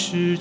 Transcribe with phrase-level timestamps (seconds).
[0.00, 0.34] 乱世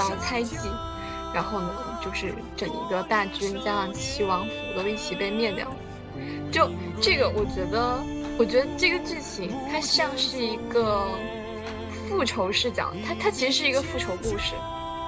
[0.00, 0.56] 受到猜忌，
[1.34, 1.68] 然后呢，
[2.02, 5.66] 就是整一个大军加上齐王府都一起被灭掉。
[6.50, 7.98] 就这个，我觉得，
[8.38, 11.06] 我觉得这个剧情它像是一个
[12.08, 14.54] 复仇视角，它它其实是一个复仇故事，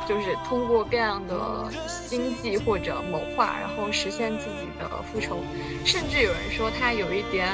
[0.09, 5.41] 就是通过各样的心计或者谋划，然后实现自己的复仇。
[5.85, 7.47] 甚至有人说它有一点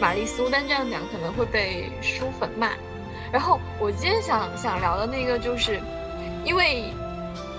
[0.00, 2.70] 玛丽苏，但这样讲可能会被书粉骂。
[3.32, 5.80] 然后我今天想想聊的那个，就是
[6.44, 6.92] 因为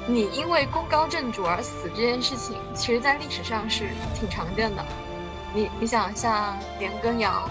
[0.07, 4.85] 你因为功高震主而死这件事情，其实在历史上是挺常见的。
[5.53, 7.49] 你你想像年羹尧，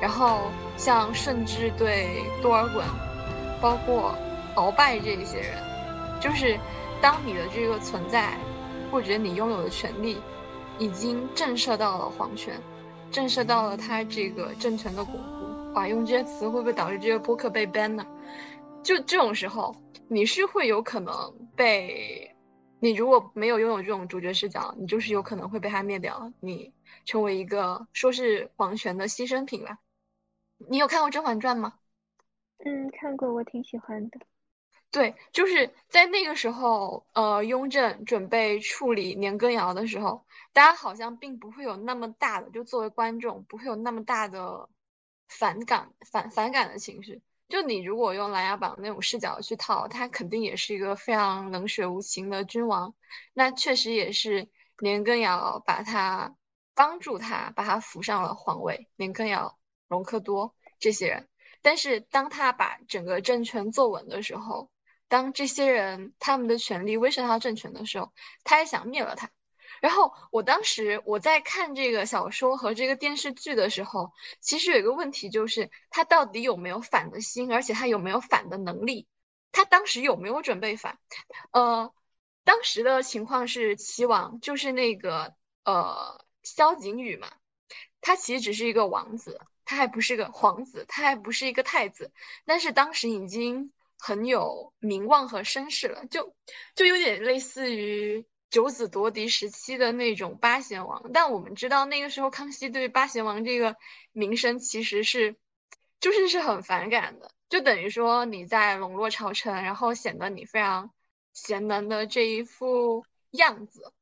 [0.00, 2.82] 然后像顺治对多尔衮，
[3.60, 4.14] 包括
[4.56, 5.58] 鳌拜这一些人，
[6.20, 6.58] 就是
[7.00, 8.38] 当你的这个存在，
[8.90, 10.18] 或者你拥有的权利，
[10.78, 12.58] 已经震慑到了皇权，
[13.10, 15.74] 震慑到了他这个政权的巩固。
[15.74, 18.06] 哇，用这些词会不会导致这个播客被 ban 呢？
[18.82, 19.76] 就这种时候，
[20.12, 22.34] 你是会有可能被，
[22.80, 29.78] 你如果没有拥有这种主角视角，你就是有可能会被他灭掉，你成为一个说是皇权的牺牲品吧。
[30.68, 31.74] 你有看过《甄嬛传》吗？
[32.58, 34.18] 嗯，看过，我挺喜欢的。
[34.90, 44.68] 对，就是在那个时候，呃，雍正准备处理年羹尧的时候，大家好像并不会有那么大的，就作为观众不会有那么大的
[45.28, 47.22] 反感、反反感的情绪。
[47.50, 52.94] 就你如果用《琅琊榜》那种视角去套，他肯定也是一个非常冷血无情的君王。
[53.34, 56.36] 那确实也是年羹尧把他
[56.74, 58.88] 帮助他，把他扶上了皇位。
[58.94, 61.28] 年羹尧、隆科多这些人，
[61.60, 64.70] 但是当他把整个政权坐稳的时候，
[65.08, 68.12] 当这些人他们的权力威慑他政权的时候，
[68.44, 69.28] 他也想灭了他。
[69.80, 79.06] 然后我当时我在看这个小说和这个电视剧的时候，其实有一个问题就是他到底有没有反的心，而且他有没有反的能力？
[79.52, 80.98] 他当时有没有准备反？
[81.50, 81.92] 呃，
[82.44, 87.28] 当时的情况是齐王就是那个呃萧景宇嘛，
[88.00, 92.12] 他其实只是一个王子，他还不是个皇子，他还不是一个太子，
[92.44, 96.34] 但是当时已经很有名望和声势了，就
[96.74, 101.10] 就有点类似于九子夺嫡时期的那种八贤王。
[101.12, 103.76] 但我们知道那个时候康熙对八贤王这个
[104.12, 105.36] 名声其实是
[106.00, 110.92] 就是是很反感的，就等于说你在笼络朝臣，然后显得你非常
[111.32, 113.92] 贤能的这一副样子。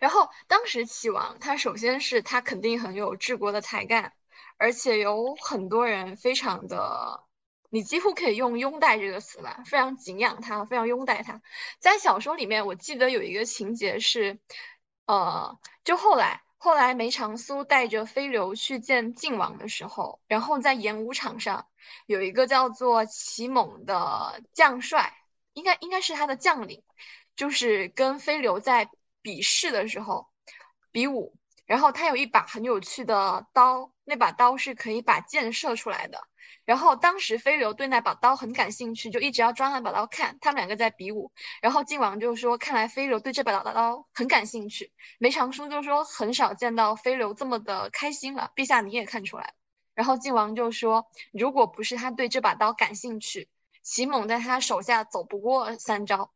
[0.00, 4.14] 然后当时齐王他首先是他肯定很有治国的才干，
[4.56, 7.22] 而且有很多人非常的，
[7.70, 11.42] 你几乎可以用拥戴这个词吧，非常敬仰他，非常拥戴他。
[11.78, 14.38] 在小说里面，我记得有一个情节是，
[15.06, 21.68] 呃，就后来后来梅长苏带着飞流去见靖王的时候，然后在演武场上
[22.06, 25.12] 有一个叫做齐猛的将帅，
[25.52, 26.82] 应该应该是他的将领，
[27.36, 28.88] 就是跟飞流在
[29.20, 30.28] 比试的时候
[30.90, 31.36] 比武，
[31.66, 36.27] 然后他有一把很有趣的刀，那把刀是可以把箭射出来的。
[36.68, 40.36] 然后当时飞流对那把刀很感兴趣，就一直要抓那把刀看。
[40.38, 41.32] 他们两个在比武，
[41.62, 49.54] 然后靖王就说：“看来飞流对这把刀很感兴趣。”梅长苏就说：“很少见到飞流这么的开心了，陛下你也看出来。”
[49.96, 53.48] 然后靖王就说，如果不是他对这把刀感兴趣，
[53.82, 56.32] 齐猛在他手下走不过三招。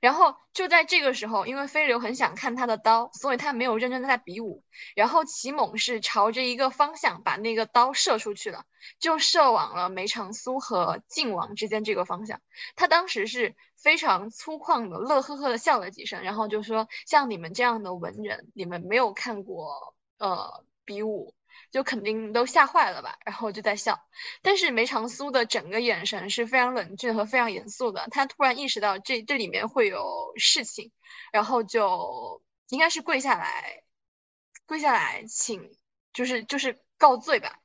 [0.00, 4.62] 然后就在这个时候，因为飞流很想看他的刀，所以他没有认真的在比武。
[4.94, 8.64] 然后齐猛是朝着一个方向把那个刀射出去了，
[8.98, 12.40] 就射往了梅长苏和靖王之间这个方向。
[12.74, 21.34] 他当时是非常粗犷的，乐呵呵的笑了几声，然后就说：“像你们这样的文人，你们没有看过呃比武。”
[21.76, 24.00] 就肯定都吓坏了吧，然后就在笑。
[24.40, 28.08] 但是梅长苏的整个眼神是非常冷峻和非常严肃的。
[28.10, 30.90] 他突然意识到这这里面会有事情，
[31.32, 33.82] 然后就应该是跪下来，
[34.64, 35.70] 跪下来请，
[36.14, 37.60] 就是就是告罪吧。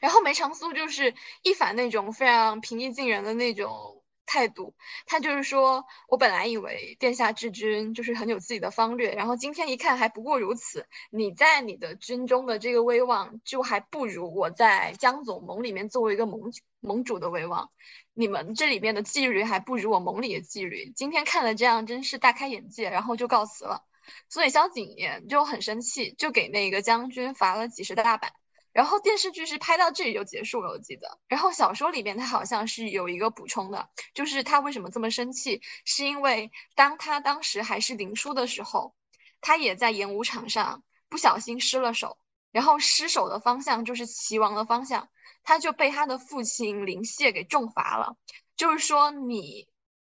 [0.00, 3.95] 然后梅长苏就是一反那种非常平易近人的那种。
[4.26, 4.74] 态度，
[5.06, 10.86] 他就是说，我本来以为殿下治军就是很有自己的方略，然后今天一看还不过如此。
[11.10, 17.70] 你在你的军中的这个威望，就还不如我在江总盟里面作为一个盟盟主的威望。
[18.12, 20.92] 你们这里面的纪律还不如我盟里的纪律。
[20.96, 23.84] 今天看了这样，真是大开眼界，然后就告辞了。
[24.28, 28.32] 所以萧景琰就很生气，就给那个将军罚了几十大板。
[28.76, 31.18] 然后电视剧是拍到这里就结束了，我记得。
[31.28, 38.94] 然后小说里面他好像是有一个补充的，就是他为什么这么生气，是因为当他当时还是林殊的时候，
[39.40, 42.18] 他也在演武场上不小心失了手，
[42.52, 45.08] 然后失手的方向就是齐王的方向，
[45.42, 48.18] 他就被他的父亲林燮给重罚了。
[48.56, 49.70] 就是说你，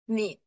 [0.06, 0.40] 你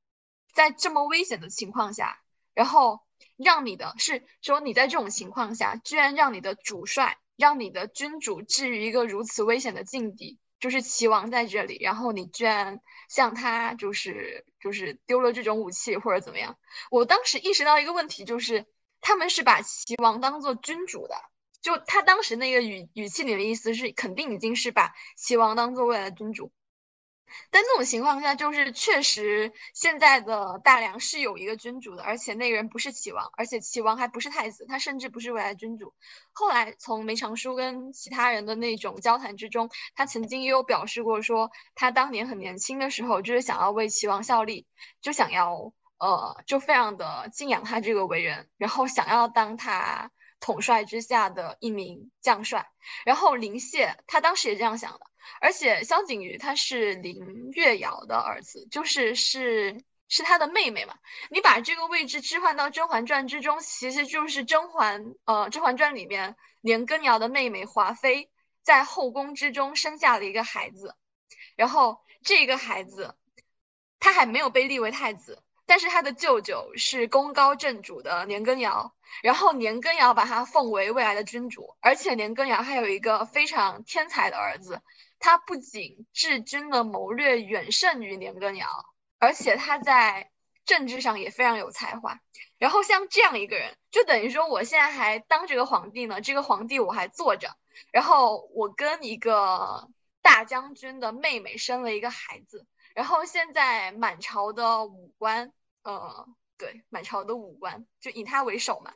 [0.51, 2.19] 在这么危险的情况下，
[2.55, 3.01] 然后
[3.37, 7.19] 让你的是说你在这种情况下，居然让你的主帅。
[7.39, 16.57] 让你的君主置于一个如此危险的境地，就是齐王在这里，然后你居然向他就是就是丢了这种武器或者怎么样？
[16.91, 18.65] 我当时意识到一个问题，就是
[18.99, 21.15] 他们是把齐王当做君主的，
[21.61, 26.51] 就他当时那个语语气里的意思是，肯定已经是把齐王当做未来的君主。
[27.51, 35.93] 但这种情况下，就是确实现在的大梁是有一个君主的，而且那个人不是齐王，而且齐王还不是太子，他甚至不是未来君主。
[36.31, 44.67] 后来从梅长苏跟其他人的那种交谈之中，他曾经也有表示过，说他当年很年轻的时候，就是想要为齐王效力，
[45.01, 52.69] 就想要呃，就非常的敬仰他这个为人，然后想要当他统帅之下的一名将帅。
[53.05, 55.08] 然后林燮他当时也这样想的。
[55.41, 60.95] 而且萧景瑜他是林月瑶的儿子，就是是是他的妹妹嘛。
[61.29, 68.29] 你把这个位置置换到《甄嬛传》之中，其实就是甄嬛呃《甄嬛传》里面年羹尧的妹妹华妃
[68.63, 70.95] 在后宫之中生下了一个孩子，
[71.55, 73.15] 然后这个孩子
[73.99, 78.93] 他还没有被立为太子，但是他的舅舅是功高震主的年羹尧，
[79.23, 84.81] 然后年羹尧把他奉为未来的君主，而且年羹尧还有一个非常天才的儿子。
[85.19, 88.67] 他不仅治军的谋略远胜于年羹尧，
[89.19, 90.31] 而且他在
[90.65, 92.19] 政治上也非常有才华。
[92.57, 97.55] 然后像这样一个人，就等于说我现在还当这个皇帝呢，这个皇帝我还坐着。
[97.91, 99.89] 然后我跟一个
[100.21, 108.93] 大将军的妹妹生了一个孩子，然后现在满朝的武官，呃，对，满朝的武官就以他为首嘛，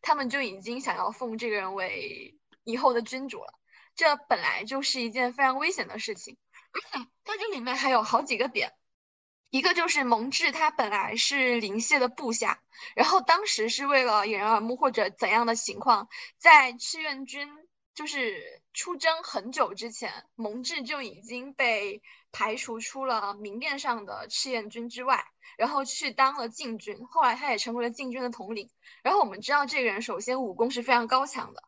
[0.00, 3.52] 他们就已经想要奉这个人为以后的君主了。
[3.94, 6.36] 这本来就是一件非常危险的事情，
[6.72, 8.72] 而且它这里面还有好几个点，
[9.50, 12.62] 一个就是蒙挚他本来是林燮的部下，
[12.96, 16.08] 然后当时是为了掩人耳目或者怎样的情况，
[16.38, 17.48] 在赤焰军
[17.94, 25.26] 就是出征很久之前，蒙挚就已经被排除出了明面上的赤焰军之外，
[25.58, 28.70] 然后去当了禁军，后来他也成为了禁军的统领。
[29.02, 31.62] 然后我们知道这个人首先武功是非常高强的。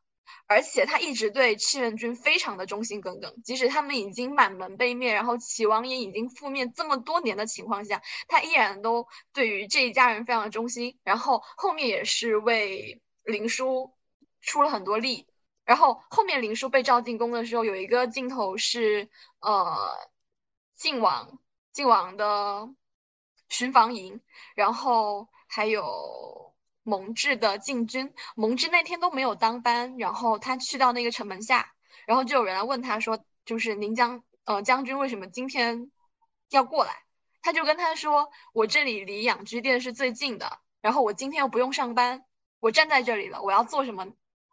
[0.46, 10.98] 而且他一直对戚元军非常的忠心耿耿，即使他们已经满门被灭，然后齐王也已经覆灭这么多年的情况下，他依然都对于这一家人非常的忠心。
[11.02, 13.94] 然后后面也是为林殊
[14.40, 15.26] 出了很多力。
[15.64, 19.08] 然后后面林殊被召进宫的时候，有一个镜头是
[19.40, 19.76] 呃
[20.74, 21.38] 晋王
[21.72, 22.68] 晋王的
[23.48, 24.20] 巡防营，
[24.54, 26.53] 然后还有。
[26.84, 31.72] 蒙挚的禁军，蒙挚那天都没有当班，然后他去到那个城门下，
[32.06, 35.90] 然后就有人来问他说，就是宁将呃将军为什么今天
[36.50, 36.92] 要过来？
[37.42, 42.24] 他就跟他说，我这里离养居殿是最近的，然后我今天又不用上班，
[42.60, 44.06] 我站在这里了，我要做什么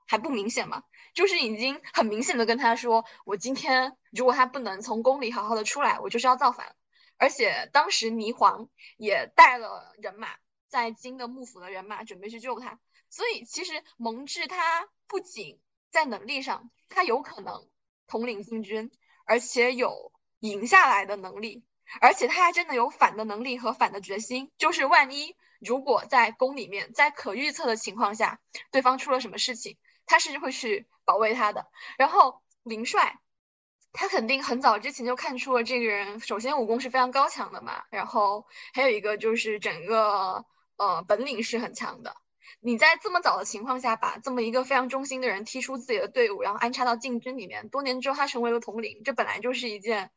[0.08, 0.84] 还不明显吗？
[1.14, 6.76] 就是已经很明显的跟他说，我今天如果他不能从宫里好好的出来，我就是要造反。
[7.18, 10.30] 而且当时霓凰也带了人马。
[10.72, 15.60] 在京的幕府的人马准备去救他，所以其实蒙挚他不仅
[15.92, 17.68] 在能力上，他有可能
[18.08, 18.90] 统领禁军，
[19.26, 21.66] 而且有赢下来的能力，
[22.00, 24.50] 而且他还真的有反的能力和反的决心。
[24.58, 28.40] 就是万一如果在宫里面，在可预测的情况下，
[28.72, 31.68] 对方出了什么事情，他是会去保卫他的。
[31.98, 33.20] 然后林帅，
[33.92, 40.46] 他肯定很早之前就看出了这个人，首先武功是非常高强的嘛，然后还有一个就是整个
[40.82, 42.16] 呃本领是很强的。
[42.60, 50.12] 你在这么早的情况下，把这么一个非常忠心的人踢出自己的队伍，然后安插到禁军里面，多年之后他成为了统领，这本来就是一件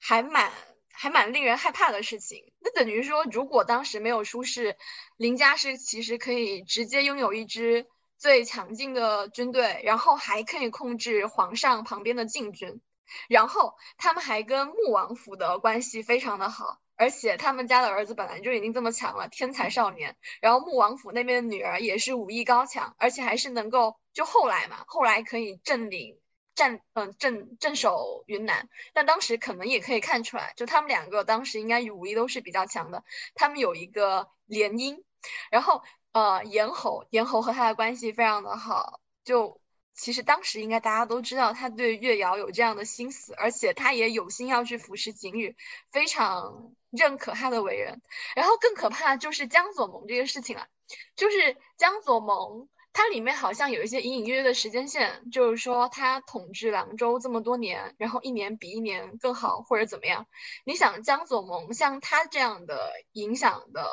[0.00, 0.50] 还蛮
[0.90, 2.52] 还蛮令人害怕的事情。
[2.60, 4.76] 那等于说，如果当时没有出事，
[5.16, 7.86] 林家是其实可以直接拥有一支
[8.18, 12.80] 最强劲的军队，然后还可以控制皇上旁边的禁军，
[13.28, 16.80] 然后他们还跟穆王府的关系非常的好。
[16.96, 20.16] 而且他们家的儿子本来就已经这么强了，天才少年。
[20.40, 26.18] 然后穆王府那边的女儿也是武艺高强，而且还是能够就后来嘛，后来可以镇领
[26.54, 28.68] 镇嗯镇镇守云南。
[28.92, 33.04] 但当时可能也可以看出来，就他们两个当时应该武艺都是比较强的。
[33.34, 35.02] 他们有一个联姻，
[35.50, 35.82] 然后
[36.12, 39.60] 呃严侯严侯和他的关系非常的好，就。
[39.94, 45.56] 其实当时应该大家都知道他对月瑶有这样的心思，而且他也有心要去扶持景宇，
[45.92, 48.02] 非常认可他的为人。
[48.34, 50.66] 然后更可怕就是江左盟这个事情了，
[51.14, 60.26] 就是江左盟，它里面好像有一些隐隐约约的时间线，就是说他统治凉州这么多年，然后一年比一年更好或者怎么样。
[60.64, 63.88] 你想江左盟像他这样的影响的。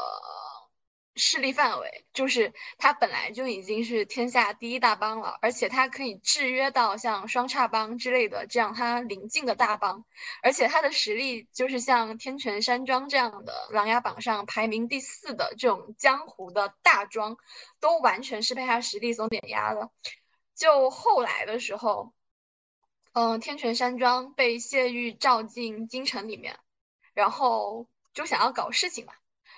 [1.16, 10.06] 势力范围就是他本来就已经是天下第一大帮了，而且他可以制约到像双叉帮之类的这样他邻近的大帮，
[10.42, 17.38] 而且他的实力就是像天泉山庄这样的琅琊榜上排名第四的这种江湖的大庄，
[17.82, 19.90] 都完全是被他实力所碾压的。
[20.56, 22.14] 就后来的时候，
[23.14, 26.58] 嗯，天泉山庄被谢玉召进京城里面，
[27.14, 29.14] 然后就想要搞事情嘛。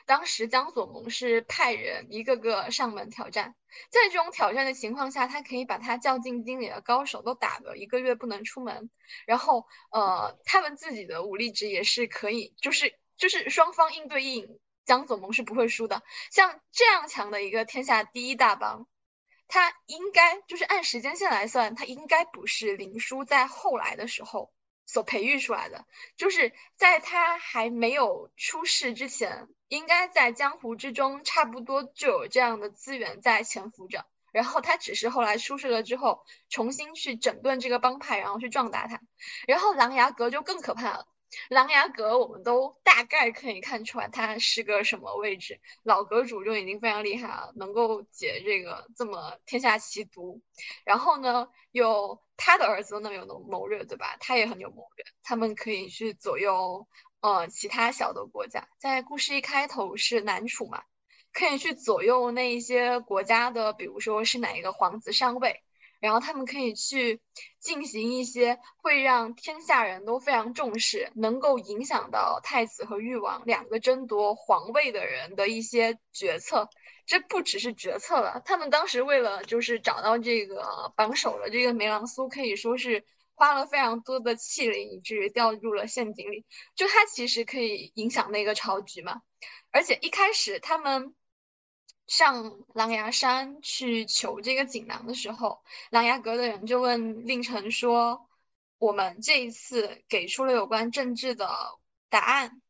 [0.06, 3.56] 当时江左盟是派人一个个上门挑战，
[3.90, 8.90] 在这种挑战的情况下，他可以把他较劲经理的高手都打个一个月不能出门，
[9.26, 16.04] 然后呃，他们自己的武力值也是可以，就是就是双方硬对硬，江左盟是不会输的。
[16.32, 18.88] 像这样强的一个天下第一大帮，
[19.48, 24.52] 他应该就是按时间线来算，他应该不是林殊在后来的时候
[24.94, 29.48] 所培育出来的，就是在他还没有出世之前。
[29.70, 34.06] 应该在江湖之中，差不多就有这样的资源在潜伏着。
[34.32, 39.02] 然后他只是后来出事了之后，重新去整顿这个帮派，然后去壮大它。
[39.48, 41.08] 然后琅琊阁就更可怕了。
[41.50, 45.60] 琅琊阁我们都大概可以看出来，它是个什么位置。
[45.82, 50.44] 老阁主就已经非常厉害了，能够解这个这么天下奇毒。
[50.86, 54.18] 然后呢，有他的儿子那么有谋略，对吧？
[54.20, 56.88] 他也很有谋略，他们可以去左右。
[57.22, 60.84] 呃，其他小的国家在故事一开头是南楚嘛，
[61.32, 65.64] 可以去左右那一些国家的，比如说是哪一个皇子上位，
[66.02, 67.22] 然后他们可以去
[67.62, 76.68] 进行一些会让天下人都非常重视，能够影响到太子和誉王两个争夺皇位的人的一些决策。
[77.06, 83.06] 这不只是决策了，他们当时为了就是找到这个榜首的这个梅兰苏，可以说是。
[83.36, 86.46] 花了非常多的气力，以至于掉入了陷阱里。
[86.76, 89.24] 就他其实可以影响那个朝局嘛。
[89.72, 91.16] 而且一开始他们
[92.06, 98.30] 上狼牙山去求这个锦囊的时候，琅琊阁的人就问令臣说
[98.78, 101.50] ：“我们这一次给出了有关政治的
[102.10, 102.62] 答案。”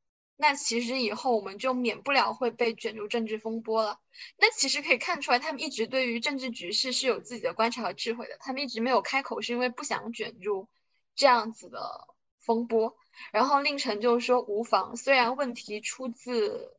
[0.43, 4.01] 那其实以后我们就免不了会被卷入政治风波了。
[4.37, 8.35] 那其实可以看出来，他们一直对于政治局势是有自己的观察和智慧的。
[8.41, 10.67] 他们一直没有开口，是因为不想卷入
[11.15, 12.09] 这样子的
[12.41, 12.97] 风波。
[13.31, 16.75] 然后令臣就说无妨，虽然问题出自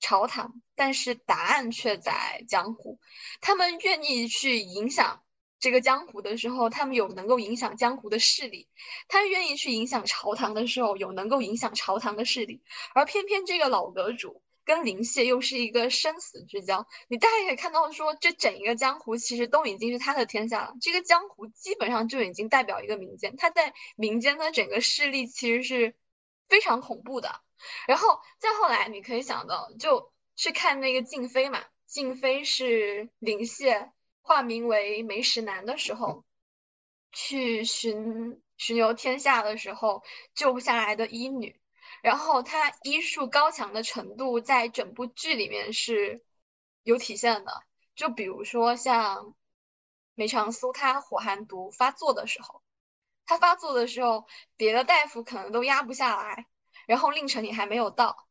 [0.00, 2.98] 朝堂，但是答案却在江湖。
[3.40, 5.22] 他们愿意去影响。
[5.66, 8.68] 这个江湖的时候，他们有能够影响江湖的势力；
[9.08, 12.62] 他愿意去影响朝堂的时候，有能够影响朝堂的势力。
[12.94, 16.86] 而偏偏这个老阁主跟林谢又是一个生死之交。
[17.08, 20.74] 你大概可以看到，说这整一个江湖其实都已经是他的天下了。
[20.80, 25.96] 这个江湖基本上就已经代表一个民间，他在民间的整个势力其实是
[26.48, 27.40] 非常恐怖的。
[27.88, 33.90] 然后再后来，你可以想到，就去看那个静妃嘛，静妃是林谢。
[34.26, 36.24] 化名为梅石南的时候，
[37.12, 40.02] 去巡巡游天下的时候
[40.34, 41.60] 救不下来的医女，
[42.02, 46.24] 然后她医术高强的程度在整部剧里面是
[46.82, 47.62] 有体现的。
[47.94, 49.36] 就比如说像
[50.16, 52.62] 梅长苏他火寒毒发作的时候，
[53.26, 56.46] 他发作的时候，别的大夫可能都压不下来，
[56.88, 58.26] 然后令晨你还没有到，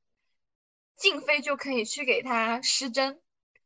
[0.97, 3.21] 静妃就可以去给他施针，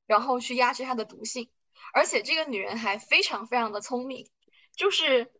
[0.05, 1.49] 然后去压制他的毒性。
[1.93, 4.29] 而且这个女人还非常非常的聪明，
[4.75, 5.31] 就是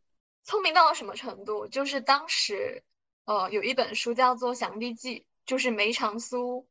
[0.43, 1.67] 聪明到了什么程度？
[1.67, 2.83] 就是当时，
[3.25, 6.67] 呃，有一本书叫做《祥帝记》，就是梅长苏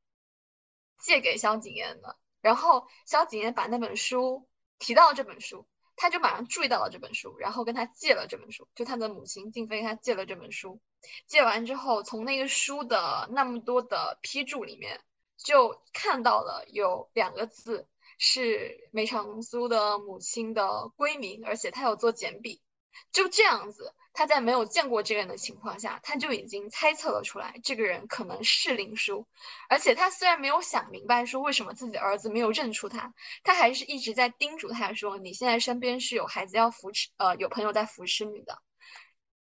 [0.99, 2.17] 借给萧景琰的。
[2.41, 5.67] 然后萧景琰把那本书提到了这本书，
[5.97, 8.69] 他就马上注意到了这本书，然后跟他借了这本书。
[8.75, 10.81] 就他的母亲静妃跟，他借了这本书。
[11.27, 15.01] 借完之后，从那个书的那么多的批注里面，
[15.37, 17.87] 就看到了有两个字。
[18.19, 22.61] 是梅长苏的母亲的闺名，而且他有做简笔。
[23.13, 29.25] 就这样子，他在没有见过这个人的情况下，他就已经猜测了出来，这个人可能是林殊。
[29.69, 38.59] 而且他虽然没有想明白说为什么自己的儿子没有认出他，他还是一直在叮嘱他说：“你现在身边是有孩子要扶持，呃，有朋友在扶持你的。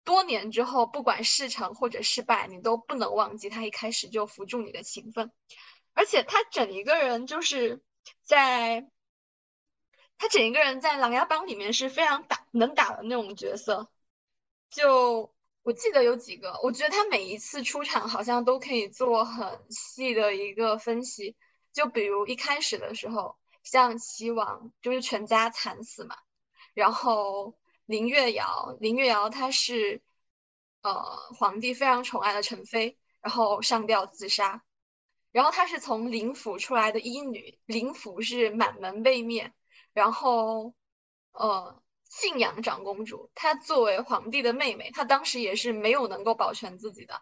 [0.02, 5.30] 多年之后，不管事成或者失败，你都不能忘记他一开始就扶助你的情分。
[5.92, 7.82] 而且他整一个人就是。”
[8.22, 8.88] 在
[10.18, 13.88] 他整一个人在《琅琊榜》里面是非常打能打的那种角色，
[14.70, 21.36] 就我记得有几个，我觉得他每一次出场好像都可以做很细的一个分析。
[21.72, 26.16] 就比如一开始的时候，像齐王就是全家惨死嘛，
[26.74, 27.56] 然后
[27.86, 30.02] 林月瑶，林月瑶她是
[30.82, 30.92] 呃
[31.34, 34.62] 皇帝非常宠爱的陈妃，然后上吊自杀。
[35.32, 39.52] 然后她是从灵府出来的医女，灵府是满门被灭。
[39.92, 40.72] 然后，
[41.32, 47.20] 呃，信阳长公主，她作为皇帝的妹妹，她当时也是没有能够保全自己的，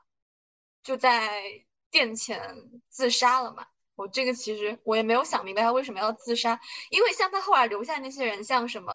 [0.84, 1.42] 就在
[1.90, 2.56] 殿前
[2.88, 3.66] 自杀了嘛。
[3.96, 8.92] 我这个其实我也没有想明白她为什么要自杀，因为像她后来留下那些人，像什么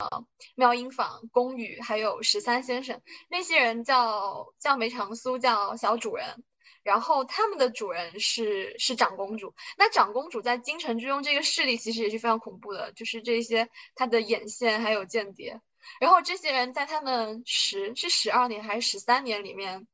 [0.55, 6.43] 妙音坊、宫羽，还有十三先生，那些人叫叫梅长苏，叫小主人。
[6.85, 15.59] 然后他们的主人是是长公主，那长公主在京城之中这个势力其实也是非常恐怖的，就是这些她的眼线还有间谍。
[15.99, 19.87] 然后这些人在他们十是十二年还是十三年里面，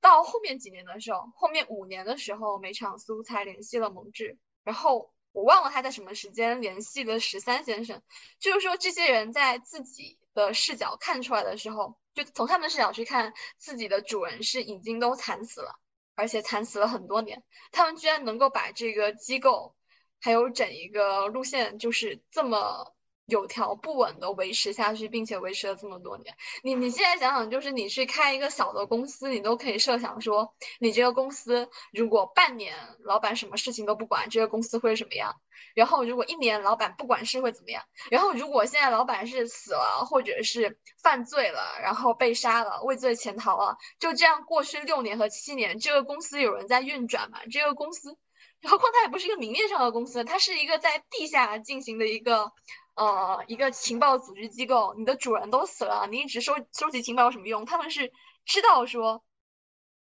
[0.00, 4.36] 到后面几年的时候，后面五年的时候，梅长苏才联系了蒙挚。
[4.64, 8.02] 然后我忘了他在什么时间联系了十三先生，
[8.40, 15.78] 就是说这些人在自己的视角看出来的时候，就从他们视角去看自己的主人是已经都惨死了。
[16.14, 17.42] 而且惨死了很多年，
[17.72, 19.74] 他们居然能够把这个机构，
[20.20, 22.94] 还有整一个路线，就是这么。
[23.30, 26.34] 有条不紊的维持下去，并且维持了这么多年。
[26.62, 35.34] 你你现在想想，就是你去开一个小的公司，你都可以设想说，你这个公司如果半年老板什么事情都不管，这个公司会什么样？
[35.74, 37.82] 然后如果一年老板不管事会怎么样？
[38.10, 47.38] 然后如果现在老板是死了，或者是犯罪了，然后被杀了，畏罪潜逃了，就这样过去六年和七年，这个公司有人在运转吗？
[47.52, 48.16] 这个公司，
[48.62, 52.52] 何况它也不是一个明面上的公司，它是一个在地下进行的一个。
[52.94, 57.64] 呃，一个情报组织机构，你的主人都死了，你一直收收集情报有什么用？
[57.64, 58.12] 他们是
[58.44, 59.24] 知道说，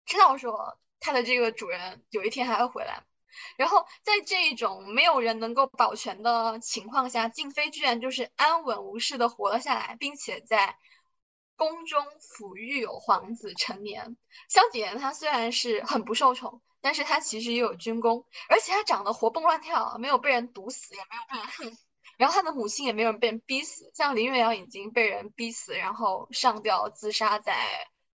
[0.04, 3.04] 知道说他的这个主人有一天还会回来。
[3.56, 10.76] 然后在这种没有人能够保全的情况下，静妃居然就是安稳无事的活了下来，并且在
[11.56, 14.18] 宫中抚育有皇子成年。
[14.50, 21.86] 萧景琰他虽然是很不受宠，但是他其实也有军功，而且他长得活蹦乱跳，没有被人毒死，也没有被人恨死。
[22.22, 27.52] 然后他的母亲也没有人被人逼死，像林月瑶已经被人逼死，然后上吊自杀在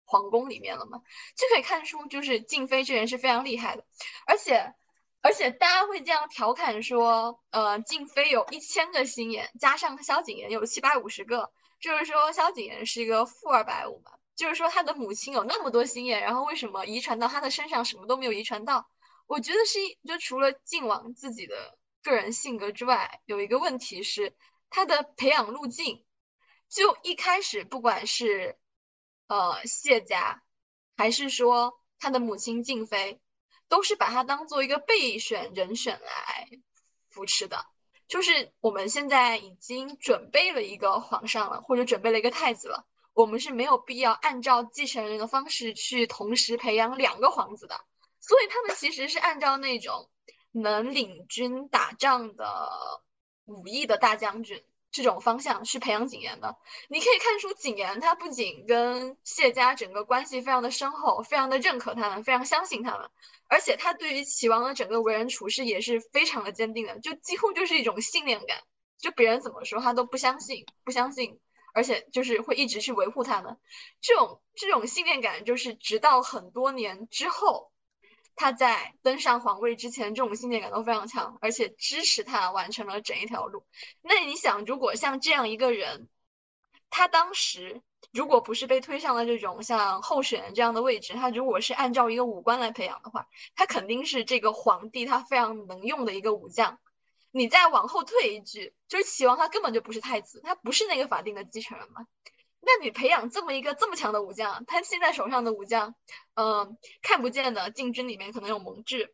[0.07, 1.03] 皇宫里面了嘛，
[1.37, 3.85] 就可以看出就是静妃这人是非常厉害的，
[4.27, 4.73] 而且
[5.21, 18.89] 而且大家会这样调侃说，呃，静妃有一千个心眼，加上萧景琰有七百五十个，就是说萧景琰是一个负二百五嘛，就是说他的母亲有那么多心眼，然后为什么遗传到他的身上什么都没有遗传到？
[19.27, 21.77] 我觉得是就除了靖王自己的。
[22.09, 24.35] 个人性格之外，有一个问题是
[24.71, 26.05] 他的培养路径。
[26.69, 28.59] 就一开始，不管是
[29.27, 30.43] 呃谢家，
[30.97, 33.21] 还是说他的母亲静妃，
[33.69, 36.49] 都是把他当做一个备选人选来
[37.09, 37.65] 扶持的。
[38.07, 47.81] 就是我们现在已经准备了一个皇上了，或者准备了一个太子了，我们是没有必要按照继承人的方式去同时培养两个皇子的。
[48.21, 50.11] 所以他们其实是按照那种。
[50.53, 52.69] 能领军打仗的
[53.45, 56.57] 武艺的大将军，这种方向去培养景琰的，
[56.89, 63.11] 你可以看出景琰他不仅跟谢家整个关系非常的深厚，非常的认可他们，非常相信他们，
[63.49, 68.59] 而且他对于齐王的整个为人处事也是非常的坚定的，就几乎就是一种信念感，
[68.99, 71.39] 就别人怎么说他都不相信，不相信。
[71.75, 73.57] 而且就是会一直去维护他们。
[74.01, 77.71] 这种这种信念感，就是直到很多年之后，
[78.39, 83.67] 他在登上皇位之前，这种信念感都非常强，而且支持他完成了整一条路。
[84.01, 86.09] 那你想，如果像这样一个人，
[86.89, 96.79] 他当时如果不是被推上了这种像候选人这样的位置，他如果是按照一个武官来培养的话，他肯定是这个皇帝他非常能用的一个武将。
[97.33, 102.07] 你再往后退一句，就是齐王他根本就不是太子，他不是那个法定的继承人嘛。
[102.61, 105.95] 那你培养这么一个这么强的武将，他现在手上的武将，
[106.35, 109.11] 嗯，看不见的禁军里面可能有蒙挚，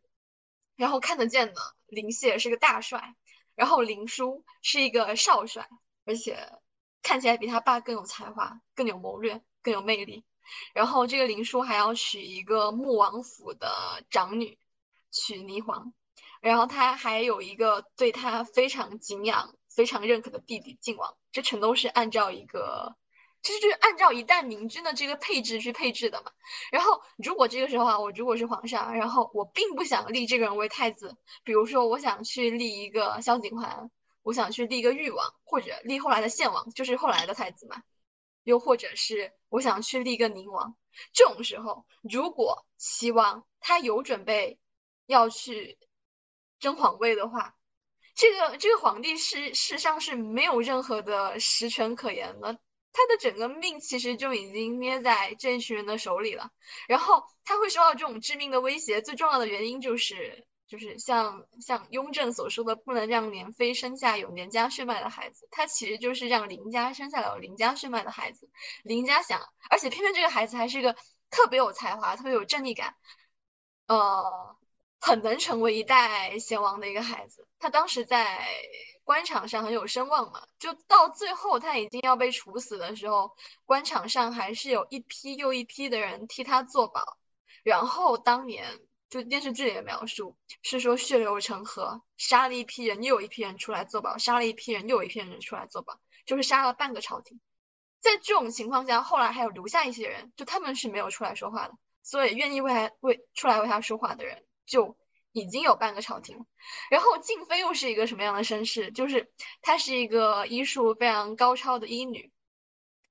[0.77, 3.15] 然后看得见的林燮是个大帅，
[3.55, 5.69] 然后林殊是一个少帅，
[6.05, 6.53] 而且
[7.03, 10.25] 看起来比他爸更有才华、更有谋略、更有魅力。
[10.73, 14.59] 然后这个林殊还要娶一个穆王府的长女，
[15.11, 15.93] 娶霓凰。
[16.41, 22.95] 然后他还有一个对他非常敬仰、非常认可的弟弟晋王，这全都是按照一个，
[23.45, 26.33] 其实就是按照一代明君的这个配置去配置的嘛。
[26.73, 33.89] 然后如果这个时候啊，我如果是皇上，然后我并不想立这个人为太子，比如说我想去立一个萧景桓，
[34.23, 37.83] 我想去立一个誉王，或者立后来的献王，就是后来的太子嘛，
[38.43, 40.75] 又或者是我想去立一个宁王，
[41.13, 44.59] 这种时候，如果齐王他有准备
[45.07, 45.79] 要去。
[46.61, 47.57] 争皇位的话，
[48.15, 52.59] 这个这个皇帝是事实上是没有任何的实权可言的，
[52.95, 56.51] 他的整个命其实就已经捏在这一群人的手里了。
[56.89, 68.49] 然后他会受到这种致命的威胁，最重要的原因就是就是像像雍正所说的，不能让年妃生下有年家血脉的孩子，他其实就是让林家生下了有林家血脉的孩子。
[68.85, 70.97] 林家想，而且偏偏这个孩子还是一个
[71.29, 72.95] 特别有才华、特别有正义感，
[73.89, 74.57] 呃。
[75.07, 78.47] 很能成为一代贤王的一个孩子，他当时在
[79.05, 87.17] 官场上很有声望嘛，就到最后他已经要被处死的时候，官场上还是有一批又一批的人替他作保。
[87.63, 97.41] 然后当年就电视剧里的描述是说血流成河，杀了一批人，又有一批人出来作保，杀了一批人，又有一批人出来作保，就是杀了半个朝廷。
[98.01, 104.45] 在这种情况下，后来还有留下一些人，就他们是没有出来说话的，所以愿意为他为出来为他说话的人。
[104.67, 104.99] 就
[105.35, 106.47] 已经有半个朝廷了，
[106.91, 108.93] 然后静妃又是一个什么样的身世？
[108.93, 112.31] 就是她是一个医术非常高超的医女，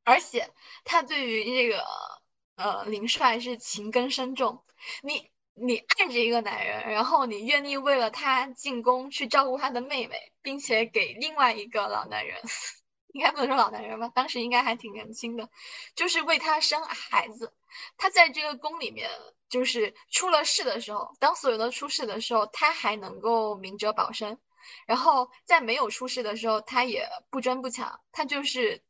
[0.05, 0.49] 而且
[0.86, 1.83] 她对于这个
[2.55, 4.63] 呃林帅是情根深重。
[5.01, 12.41] 你你爱着一个男人，然后你愿意为了他进宫去照顾他的妹妹，并且给另外一个老男人。
[13.13, 15.47] 应该不能说老男人吧，当时应该还挺年轻的，
[15.95, 17.53] 就是为他生孩子。
[17.95, 19.07] 他在这个宫里面，
[19.53, 24.35] 就是出了事的时候，当所有人都出事的时候，他还能够明哲保身；
[24.87, 28.83] 然后在没有出事的时候，他也不争不抢，他就是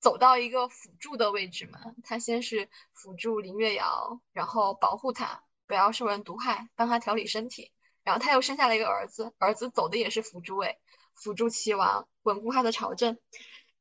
[0.00, 1.78] 走到一个辅助的位置嘛。
[2.04, 7.70] 他先是辅助林月瑶，然后保护他不要受人毒害，帮他调理身体。
[8.02, 10.78] 然后他又生下了一个儿子，儿子走的也是辅助位，
[11.14, 13.18] 辅助齐王，稳固他的朝政。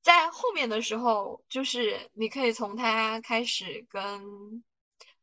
[0.02, 4.64] 在后面的时候，就是你可以从他开始跟，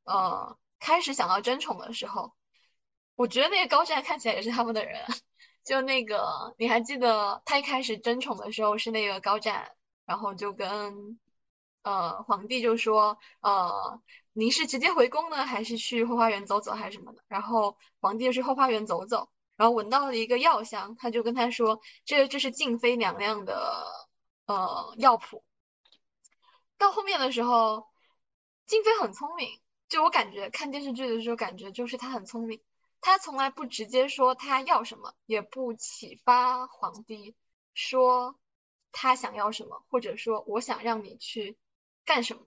[0.05, 2.33] 呃，开始想到争宠的时候，
[3.17, 5.01] 我觉得那个高湛看起来也是他们的人。
[5.65, 11.19] 就那个，你还记得他一开始争宠的时候是那个高湛，然后就跟，
[11.83, 13.99] 呃，皇帝就说，呃，
[14.35, 17.25] 您是直接回宫呢，还是去后花园走走，还是什么的？
[17.29, 24.05] 然后皇帝就去后花园走走，然后闻到了一个药香，他就跟他说，这这是静妃娘娘的。
[24.47, 25.43] 呃，药谱
[26.77, 27.89] 到后面的时候，
[28.67, 29.64] 静妃很聪明。
[29.95, 32.61] 就我感觉看电视剧的时候，感觉就是他很聪明。
[33.01, 37.37] 他从来不直接说他要什么，也不启发皇帝
[37.75, 38.37] 说
[38.91, 41.57] 他想要什么，或者说我想让你去
[42.05, 42.45] 干什么。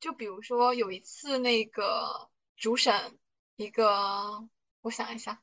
[0.00, 3.18] 就比如说有一次那个主审
[3.56, 4.46] 一个，
[4.82, 5.42] 我想一下，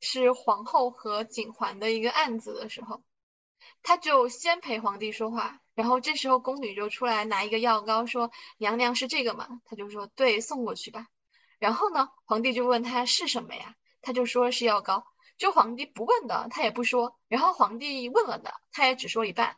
[0.00, 3.02] 是皇后和景嬛的一个案子的时候。
[3.82, 11.06] 他就先陪皇帝说话，然后这时候宫女就出来拿一个药膏，说：“娘娘是这个吗？”他就说：“对，送过去吧。”
[11.60, 13.76] 然后呢，皇帝就问他是什么呀？
[14.02, 15.04] 他就说是药膏。
[15.36, 17.16] 就皇帝不问的，他也不说。
[17.28, 19.56] 然后皇帝问了的，他也只说一半，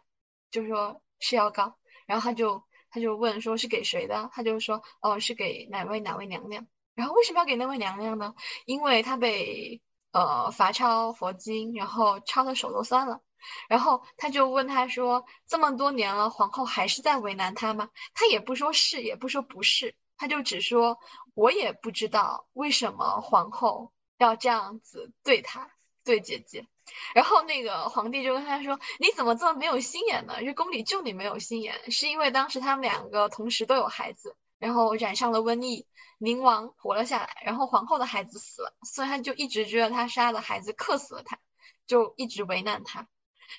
[0.50, 1.78] 就说是药膏。
[2.04, 4.28] 然后他就他就问说是给谁的？
[4.34, 6.66] 他就说哦是给哪位哪位娘娘。
[6.94, 8.34] 然后为什么要给那位娘娘呢？
[8.66, 9.80] 因为她被
[10.12, 13.22] 呃罚抄佛经，然后抄的手都酸了。
[13.68, 20.98] 然后他就问他说：“这么多年了，皇后还是在为难他吗？”他也不说是，也不说不是，他就只说
[21.34, 25.70] ：“我也不知道为什么皇后要这样子对他。”
[26.02, 26.66] 对姐姐。
[27.14, 30.36] 然后那个皇帝就跟他说：“你怎么这么没有心眼呢？
[30.40, 35.86] 这宫里就你没有心眼，是因为当时他们两个同时都有孩子，然后染上了瘟疫，
[36.18, 41.38] 宁王活了下来，然后皇后的孩子死了，所以他就一直觉得他杀的孩子克死了他，
[41.86, 43.06] 就一直为难他。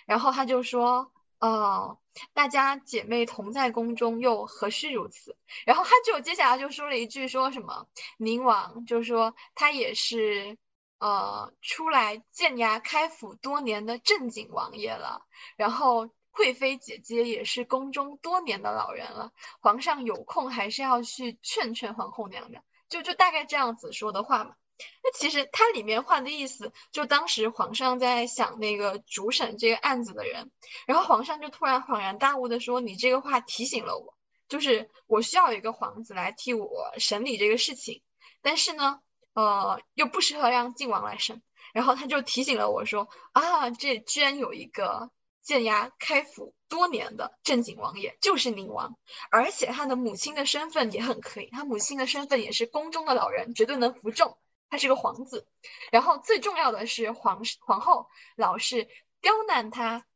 [0.05, 1.97] 然后他就说：‘哦，
[2.33, 10.57] 大家姐妹同在宫中，又何须如此？’然后他就接下来就说了一句，说什么宁王就说他也是。”
[11.01, 15.25] 呃，出来建牙开府多年的正经王爷了，
[15.55, 24.53] 然后贵妃姐姐也是宫中多年的老人了，皇上有空还是要去劝劝皇后娘娘，就就大概这样子说的话嘛。
[25.03, 30.51] 那其实它里面话的意思，就当时皇上在想那个主审这个案子的人，
[30.87, 34.15] 然后皇上就突然恍然大悟的说：“你这个话提醒了我，
[34.47, 38.01] 就是我需要一个皇子来替我审理这个事情，
[38.41, 38.99] 但是呢。”
[39.33, 41.41] 呃，又不适合让晋王来审，
[41.73, 45.09] 然后他就提醒了我说啊，这居然有一个
[45.41, 48.97] 建压开府多年的正经王爷，就是宁王，
[49.29, 54.37] 而且他的母亲的身份也很可以，他母亲的身份也是宫中的老人，绝对能服众，
[54.71, 55.47] 他是个皇子。
[55.91, 58.89] 然后最重要的是皇皇后老是
[59.21, 60.07] 刁难他，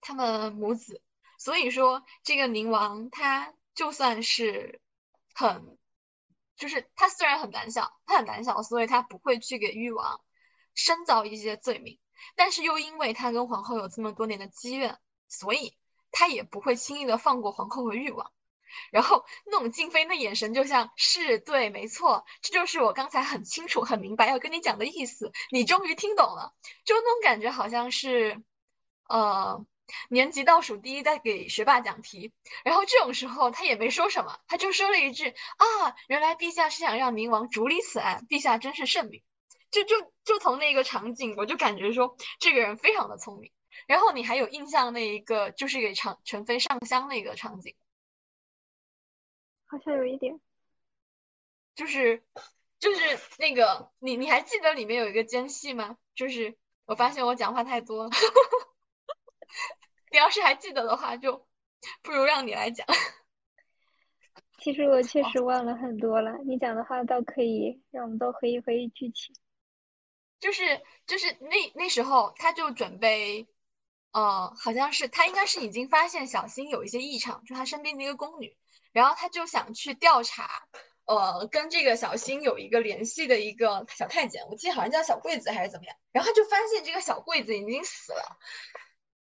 [0.00, 1.02] 他们母子，
[1.36, 4.80] 所以说这个宁王他就算是
[5.34, 5.76] 很。
[6.56, 10.20] 就是他虽然很胆小，他很胆小，所以他不会去给誉王
[10.74, 11.98] 深造一些罪名。
[12.36, 15.74] 但是又因为他跟皇后有这么多年的积怨，所以
[16.10, 18.30] 他也不会轻易的放过皇后和誉王。
[18.90, 25.32] 然后那种静妃那眼神就像是对，没错，这就是我刚才很清楚、很明白要跟你讲的意思。
[25.50, 26.52] 你终于听懂了，
[26.84, 28.42] 就那种感觉好像是，
[29.08, 29.64] 呃。
[30.08, 39.20] 年级倒数第一，在给学霸讲题，然后这种时候他也没说什么，他就说了一句：“啊，原来陛下是想让宁王主理此案，陛下真是圣明。”
[39.72, 43.50] 就就就从那个场景，我就感觉说这个人非常的聪明。
[43.88, 47.74] 然后你还有印象那一个，就是给常陈妃上香那个场景，
[49.70, 50.40] 好像有一点，
[51.74, 52.22] 就是
[52.80, 55.96] 就是那个你你还记得里面有一个间隙吗？
[56.14, 58.10] 就是我发现我讲话太多了。
[60.10, 61.46] 你要是还记得的话，就
[62.02, 62.86] 不如让你来讲。
[64.58, 69.34] 其实我确实忘了很多了，你讲的话倒可以让我们都回忆回忆剧情。
[70.40, 73.46] 就是就是那那时候，他就准备，
[74.12, 78.56] 呃，好像是他应该是已经发现小新有一些异常，就他身边的一个宫女，
[78.92, 80.48] 然后他就想去调查，
[81.04, 88.38] 呃，跟这个小新有一个联系的一个小太监，我记得好像叫小桂子还是怎么样，然后他就发现这个小桂子已经死了。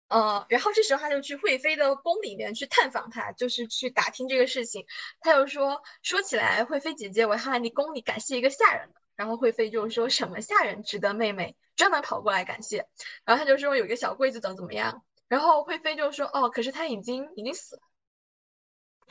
[0.08, 4.86] 呃，然后这时候他就去惠妃的宫里面去探访她，就是去打听这个事情。
[5.22, 12.88] 他又说说起来，惠妃姐姐，我看你宫里感谢一个下人然后惠妃就说什么下人值得妹妹专门跑过来感谢。
[13.24, 15.02] 然后他就说有一个小桂子怎么怎么样。
[15.30, 17.82] 然后惠妃就说哦，可是他已经已经死了。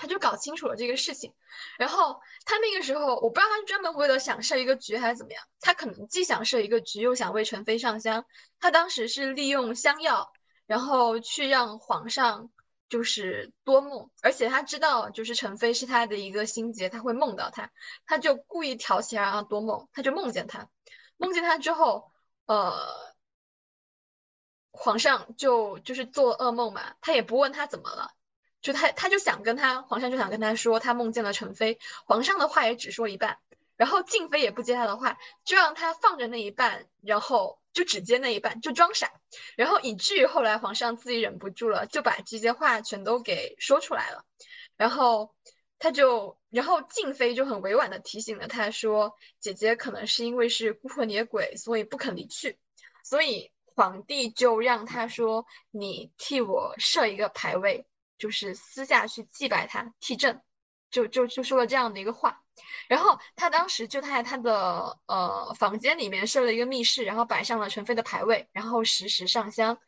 [0.01, 1.35] 他就搞清楚了这个事情。
[1.79, 8.25] 然后他那个时候，我不知道他是专门为了想设一个局还是怎么样，他可能既想设一个局，又想为陈妃上香。
[8.59, 10.33] 他当时是利用香药。
[10.67, 12.49] 然后去让皇上
[12.89, 17.73] 就是多梦，而且他知道就是陈妃是他的一个心结，他会梦到他，
[18.07, 20.69] 他就故意挑起来让他多梦，他就梦见他，
[21.17, 22.13] 梦见他之后，
[22.47, 22.87] 呃，
[24.71, 28.13] 皇上就就是做噩梦嘛，他也不问他怎么了，
[28.62, 33.38] 就他他就想跟他，皇上就想跟他说他梦见了陈妃，皇上的话也只说一半，
[33.77, 37.59] 然后静妃也不接他的话，就让他放着那一半，然后。
[37.73, 39.12] 就只接那一半，就装傻，
[39.55, 44.25] 然后以至于后来皇上自己忍不住了，就把这些话全都给说出来了。
[44.77, 45.33] 然后
[45.79, 52.59] 他就，然后静妃就很委婉的提醒了他说：“姐姐可能是因为是孤魂野鬼，所以不肯离去。”
[53.05, 57.87] 所以皇帝就让他说：“你替我设一个牌位，
[58.21, 60.41] 就是私下去祭拜他，替朕。”
[60.91, 62.43] 就就就说了这样的一个话。
[62.89, 69.79] 然后他当时就在他的呃房间里面设了一个密室，然后摆上了陈妃的牌位，然后时时上香。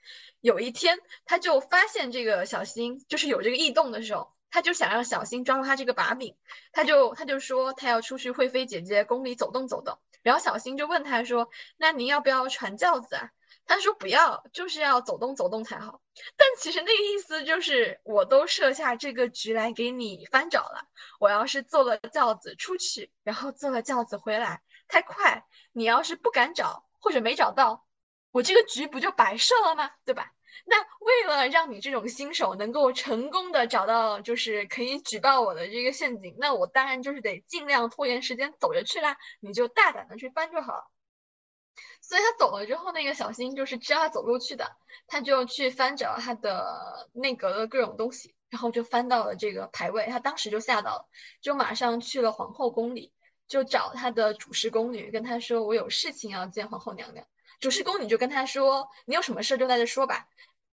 [0.41, 6.37] 有一天，他就发现这个小新就是有这个异动的时候，他就想让小新抓住他这个把柄，
[6.71, 9.99] 他就他就说他要出去惠妃姐姐宫里走动走动。
[10.23, 13.31] 然后小新就问他说：“那您要不要传轿子啊？”
[13.67, 16.01] 他说不要，就是要走动走动才好。
[16.37, 20.87] 但其实那个意思就是，我都设下这个局来给你翻找了。
[21.19, 27.87] 我要是坐了轿子出去，然后坐了轿子回来太快，你要是不敢找或者没找到，
[28.31, 29.91] 我这个局不就白设了吗？
[30.05, 30.33] 对吧？
[30.67, 39.17] 那为了让你这种新手能够成功的找到就是可以举报我的这个陷阱，那我当然就是得尽量拖延时间走着去啦。
[39.41, 40.92] 你就大胆的去翻就好。
[42.13, 44.71] 所以他走了之后，那个小新就是知道他走路去的，
[45.07, 51.09] 他就去翻找他的内阁的各种东西，然后就翻到了这个牌位，他当时就吓到了，
[51.41, 53.15] 就马上去了皇后宫里，
[53.49, 57.27] 就找他的主事宫女，跟他说：“我有事情要见皇后娘娘。”
[57.61, 60.27] 主事宫女就跟他说：“你有什么事就在这说吧。”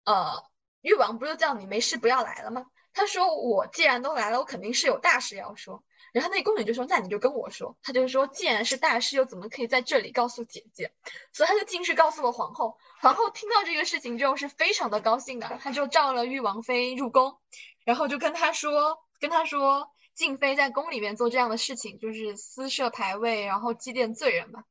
[0.06, 0.44] 呃，
[0.82, 2.66] 誉王不是叫你没事不要来了吗？
[2.96, 10.92] 他说：“我既然都来了，我肯定是有大事要说。”然后那宫女就说：“那你就跟我说。”她就说：“既然是大事，又怎么可以在这里告诉姐姐？”
[11.34, 12.78] 所以她就进去告诉了皇后。
[13.02, 17.38] 皇后听到这个事情之后是非常的高兴的，她就召了誉王妃入宫，
[17.86, 24.64] 然后就跟她说：“跟她说，静妃在宫里面做这样的事情，就是私设牌位，然后祭奠罪人嘛。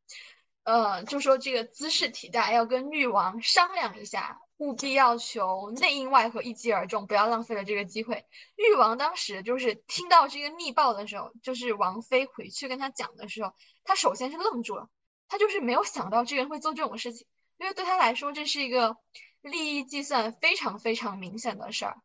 [0.65, 8.25] 呃，就说这个姿势体大，要跟誉王商量一下。”务必要求内应外合，一击而中，不要浪费了这个机会。
[8.57, 13.53] 誉王当时就是听到这个密报的时候，就是王妃回去跟他讲的时候，
[13.85, 14.89] 他首先是愣住了，
[15.29, 17.27] 他就是没有想到这个人会做这种事情，
[17.59, 18.97] 因为对他来说这是一个
[19.43, 21.97] 利益计算非常非常明显的事儿。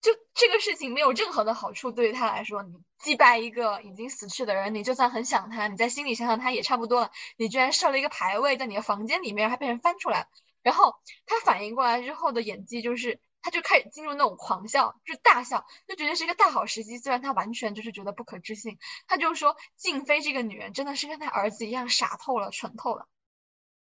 [0.00, 7.10] 就这个事情没有任何的好处，对于他来说，你祭拜一个已经死去的人，你就算很想他，你在心里想想他也差不多了。
[7.38, 10.26] 你居然设了一个牌位在你的房间里面，还被人翻出来了。
[10.64, 10.96] 然后
[11.26, 16.98] 他反应过来之后的演技就是，他就开始进入那种狂笑，就是大笑，就觉得是一个大好时机。
[16.98, 23.06] 虽然他完全就是觉得不可置信，他就说静妃这个女人真的是跟他儿子一样傻透了、蠢透了。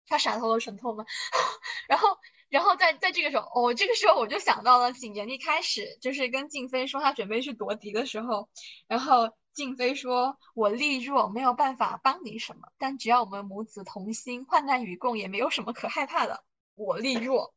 [0.09, 1.05] 他傻透了、蠢透吗？
[1.89, 8.49] 然后，然后在在这个时候，哦，这个时候我就想到了景琰一开始就是跟静妃说他准备去夺嫡的时候，
[8.87, 16.45] 然后静妃说：“我力弱，没有办法帮你什么，但只要我们母子同心，患难与共，也没有什么可害怕的。”
[16.77, 17.55] 我力弱，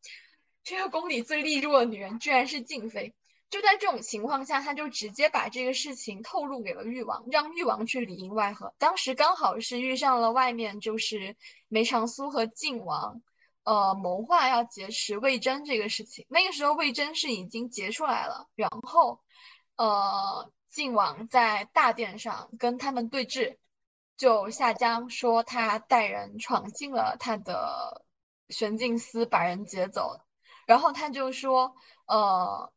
[0.64, 3.14] 这个宫里最力弱的女人居然是静妃。
[3.50, 8.74] 就在这种情况下，他就直接把这个事情透露给了誉王，让誉王去里应外合。
[8.78, 11.36] 当时刚好是遇上了外面就是
[11.68, 13.22] 梅长苏和靖王，
[13.64, 16.28] 呃，谋划要劫持魏征这个事情。
[16.30, 19.20] 那个时候魏征是已经劫出来了，然后，
[19.78, 23.58] 呃，靖王在大殿上跟他们对峙，
[24.16, 28.06] 就下江说他带人闯进了他的。
[28.50, 30.20] 玄镜司把人劫走，
[30.66, 31.76] 然后他就说
[32.08, 32.72] ：“呃，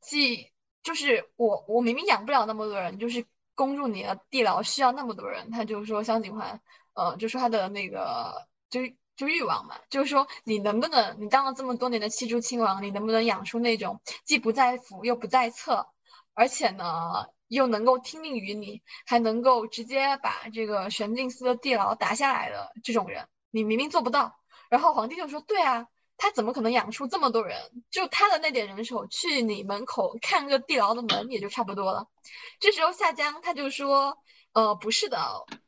[0.00, 6.60] 既就是我，我明明养不了那么多人，就是攻入你的地牢需要那么多人。”他就说香景环，
[6.94, 8.80] 呃，就说他的那个，就
[9.16, 15.86] 就欲望嘛，就是说你能不能，你当了这么多年的七珠亲王，你能不能养出那种既不在府又不在侧，
[16.34, 23.28] 而且呢又能够听命于你，还能够直接把这个玄镜司的地牢打下来的这种人？
[23.50, 24.39] 你明明做不到。
[24.70, 27.60] 然后皇帝就说：“对啊，他怎么可能养出这么多人？
[27.90, 32.06] 就他的那点人手，去你门口看个地牢的门也就差不多了。”
[32.60, 34.16] 这时候夏江他就说
[34.54, 35.18] ：“呃，不是的，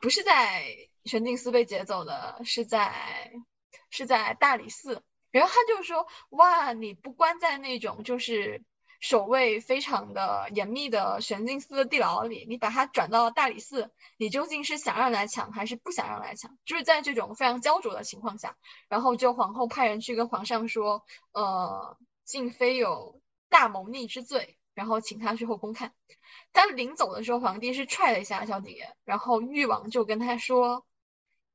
[0.01, 0.65] 不是在
[1.05, 3.33] 玄镜司被劫走的，是在
[3.91, 8.63] 是在大理寺。”然后他就说：“哇，你不关在那种就是。”
[9.03, 16.57] 守卫非常的严密的玄镜司的地牢里，你把他转到大理寺，你究竟是想让来抢还是不想让来抢？
[16.65, 18.57] 就是在这种非常焦灼的情况下，
[18.89, 25.93] 然后就皇后派人去跟皇上说，呃，静妃有大谋逆之罪，然后请他去后宫看。
[26.53, 30.87] 他临走的时候，皇帝是踹了一下萧景琰，然后誉王就跟他说，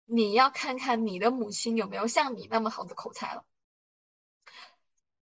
[0.03, 3.45] 你要看看你的母亲有没有像你那么好的口才了。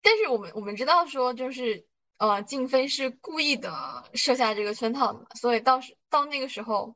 [0.01, 1.87] 但是我们我们知道说就是。
[2.19, 6.95] 呃，静妃是故意的设下这个圈套的，所以到时到那个时候，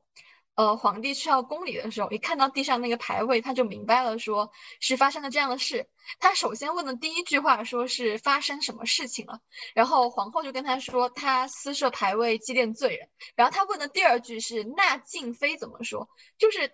[0.55, 5.87] 呃，皇帝去到宫里的时候，一看到地上那个牌位，他就明白了，说是发生了这样的事。
[6.19, 9.39] 他首先问的第一句话，说是发生什么事情了，
[9.73, 13.07] 然后皇后就跟他说，他私设牌位祭奠罪人。
[13.37, 16.09] 然后他问的第二句是，那静妃怎么说？
[16.37, 16.69] 就是。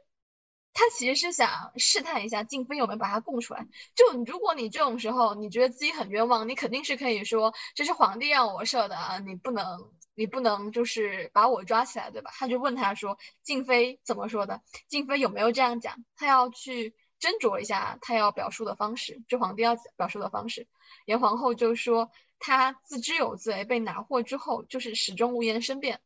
[0.80, 3.68] 他其实是想试探一下静妃有没有把他供出来。
[3.96, 12.32] 就如果你这种时候你觉得自己很冤枉，你肯定是可以说这是皇帝让我设的啊，你不能你不能就是把我抓起来，对吧？
[12.34, 14.62] 他就问他说静妃怎么说的？
[14.88, 15.98] 静妃有没有这样讲？
[16.16, 20.66] 他要去斟酌一下他要表述的方式，就皇帝要表述的方式。
[21.04, 22.10] 严皇后就说
[22.40, 26.00] 他自知有罪，被拿获之后就是始终无言申辩。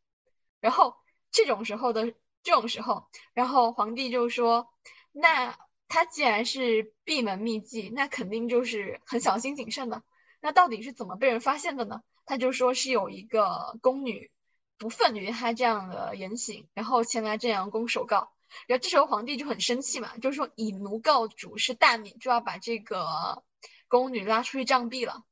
[0.59, 0.95] 然后
[1.31, 2.11] 这种时候的。
[2.43, 4.67] 这种时候，然后皇帝就说
[5.11, 10.03] ：“那他既然是闭门秘籍，那肯定就是很小心谨慎的。
[10.41, 14.29] 那到底是怎么被人发现的呢？”他就说是有一个宫女
[14.77, 18.33] 不忿于他这样的言行，然后前来正阳宫首告。
[18.67, 23.43] 然后这时候皇帝就很生气嘛，就说以奴告主是大逆，就要把这个
[23.87, 25.23] 宫女拉出去杖毙了。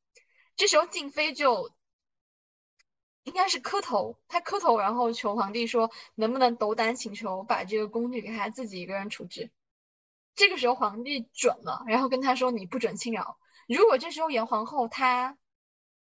[0.55, 1.72] 这时候静妃就。
[3.24, 9.51] 应该是磕头，他磕头，然后求皇帝说，能不能斗胆请求把这个宫女给他自己一个人处置。
[10.34, 13.38] 这个时候皇帝准了，然后跟他说你不准侵扰。
[13.67, 15.38] 如果这时候严皇后她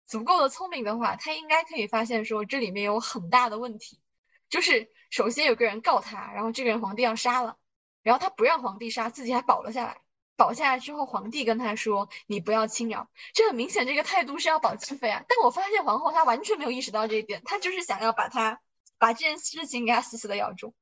[0.06, 4.00] 足够的聪明的话，她应该可以发现说这里面有很大的问题，
[4.48, 7.58] 就是首先有个人告他，然后这个人皇帝要杀了，
[8.02, 10.00] 然后他不让皇帝杀，自己还保了下来。
[10.40, 15.22] 保下来之后，皇帝跟他说：“你不要轻饶。”这很明显，这个态度是要保清妃啊。
[15.28, 18.62] 但我发现皇后她完全没有意识到这一点，她就是想要把她
[18.96, 20.72] 把这件事情给她死死的咬住。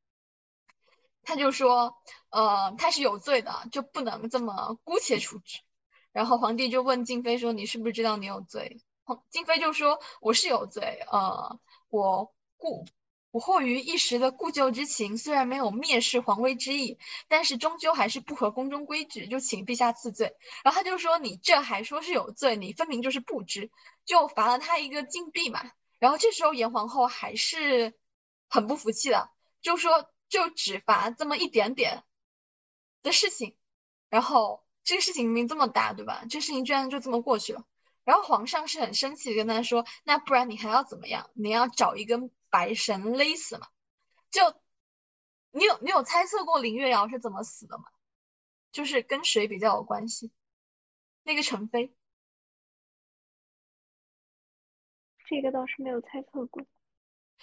[1.24, 1.96] 他就说
[2.30, 5.59] ：“呃，他是有罪的，就不能这么姑且处置。”
[6.12, 8.80] 然后皇帝就问静妃说：“你是不是知道你有罪？”
[9.28, 12.86] 静妃就说：“我是有罪，呃，我故。”
[13.31, 16.99] 不惑于一时的故旧之情，虽然没有蔑视皇威之意，
[17.29, 20.35] 但是终究还是不合宫中规矩，就请陛下赐罪。
[20.64, 23.70] 然后他就说：“你这还说是有罪，你分明就是不知，
[24.07, 25.62] 就罚了他一个禁闭嘛。”
[26.01, 27.93] 然后这时候严皇后还是
[28.49, 32.05] 很不服气的，就说：“就只罚这么一点点
[33.03, 33.57] 的事情，
[34.09, 36.24] 然后这个事情明明这么大，对吧？
[36.31, 37.62] 这事情居然就这么过去了。”
[38.05, 41.29] 然后皇上是很生气的，跟他说：“那不然你还要怎么样？
[41.35, 43.66] 你要找一根？”白绳勒死嘛？
[44.30, 44.61] 就
[45.51, 47.84] 你有你有猜测过林月瑶是怎么死的吗？
[48.70, 50.30] 就是跟谁比较有关系？
[51.22, 51.94] 那个陈飞，
[55.26, 56.66] 这个倒是没有猜测过。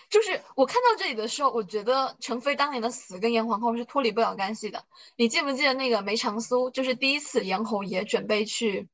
[0.10, 4.86] 就是我看到这里的时候，我觉得陈飞当年的死跟严皇后是脱离不了干系的。
[5.16, 6.70] 你记不记得那个梅长苏？
[6.70, 8.88] 就是第一次严侯爷准备去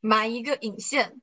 [0.00, 1.20] 埋一个引线，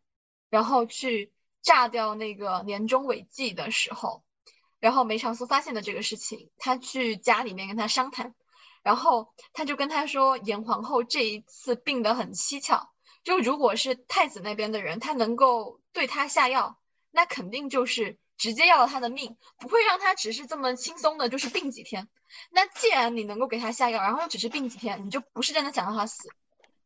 [0.51, 1.32] 然后去。
[1.63, 4.21] 炸掉那个年终违纪的时候，
[4.79, 8.35] 然后梅长苏发现了这个事情，他去家里面跟他商谈，
[8.83, 12.91] 然后他就跟他说，严皇后这一次病得很蹊跷，
[13.23, 16.77] 就如果是太子那边的人，他能够对他下药，
[17.11, 22.09] 那肯定就是直接要了他的命，不会让他只是这么轻松的，就是病几天。
[22.51, 26.27] 那既然你能够给他下药，然后又只是病几天，你就不是真的想让他死。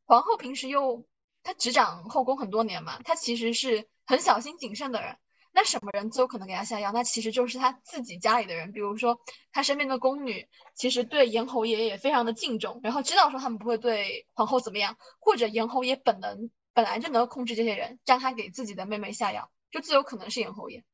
[0.05, 1.03] 皇后平时又
[1.41, 3.87] 她执掌后宫很多年嘛，她其实是。
[4.07, 5.17] 很小心谨慎的人，
[5.51, 6.91] 那什么人最有可能给他下药？
[6.93, 9.19] 那其实就是他自己家里的人，比如说
[9.51, 20.85] 他身边的宫女，其实对严侯爷也非常的敬重，然后知道说他们不会对皇后怎么样，或者严侯爷本能本来就能够控制这些人，让他给自己的妹妹下药，就最有可能是严侯爷。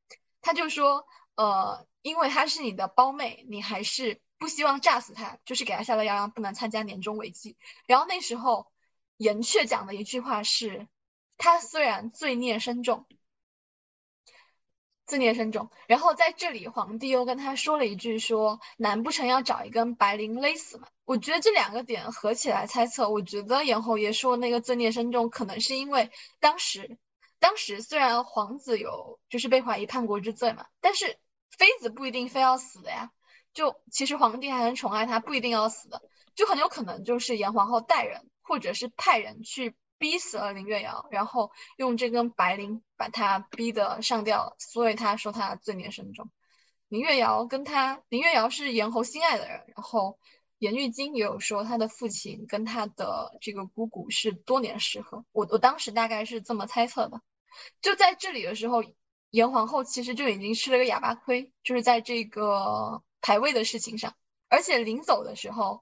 [0.41, 1.05] 他就说，
[1.35, 7.57] 呃，因为她是你的胞妹，你还是不希望炸死她，就是给她下了药，让不能参加年终违纪。
[7.85, 8.65] 然后那时候
[9.17, 10.87] 严确讲的一句话是。
[11.37, 13.05] 他虽然罪孽深重，
[15.05, 20.87] 罪孽深重，然后在这里，皇帝又跟他说了一句，说难不成要找一根白绫勒死吗？
[21.03, 26.09] 我觉得这两个点合起来猜测，我觉得严侯爷说那个罪孽深重，可能是因为
[26.39, 26.97] 当时，
[27.39, 31.17] 当时虽然皇子有就是被怀疑叛国之罪嘛，但是
[31.51, 33.11] 妃子不一定非要死的呀，
[33.53, 36.01] 就其实皇帝还很宠爱她，不一定要死的，
[36.35, 39.75] 就很有可能就是严皇后带人或者是派人去。
[40.03, 46.29] 逼死了林月瑶，然后用这根白绫把他逼得上吊，所以他说他罪孽深重。
[46.89, 50.19] 林月瑶跟他，林月瑶是严侯心爱的人，然后
[50.57, 57.21] 严玉京也有说他的父亲跟他的这个姑姑是多年失和，我我当时大概是这么猜测的。
[57.81, 58.83] 就在这里的时候，
[59.29, 64.13] 严皇后其实就已经吃了个哑巴亏，就是在这个排位的事情上，
[64.49, 65.79] 而且临走的时候。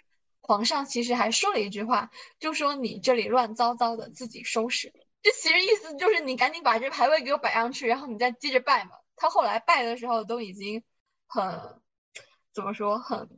[0.52, 4.92] 皇上其实还说了一句话，就说你这里乱糟糟的，自己收拾。
[5.22, 8.92] 这其实意思就是你赶紧把这牌位给我摆上去，然后你再接着拜嘛。
[9.16, 10.84] 他后来拜的时候都已经
[11.26, 11.82] 很
[12.54, 13.30] 怎么说，很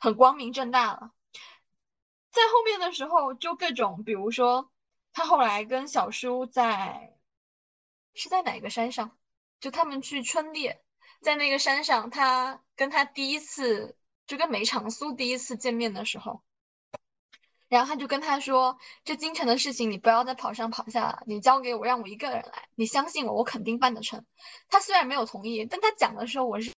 [0.00, 1.10] 很光明正大了。
[2.30, 4.72] 在后面的时候，就各种，比如说
[5.12, 7.18] 他后来跟小叔在
[8.14, 9.18] 是在哪个山上，
[9.60, 10.82] 就他们去春猎，
[11.20, 13.98] 在那个山上，他跟他第一次。
[14.26, 16.42] 就跟梅长苏第一次见面的时候，
[17.68, 22.68] 然后他就跟他说：“这京城的事情你不要再跑上跑下了，你交给我，让我一个人来。
[22.74, 24.24] 你相信我，我肯定办得成。”
[24.68, 26.72] 他虽然没有同意，但他讲的时候，我是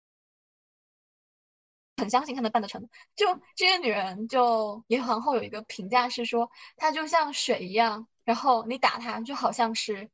[1.96, 2.88] 很相信他能办得成。
[3.14, 10.10] 就这个女人，就严皇后有一个评价是说，她就像水一样，然后你打她就好像是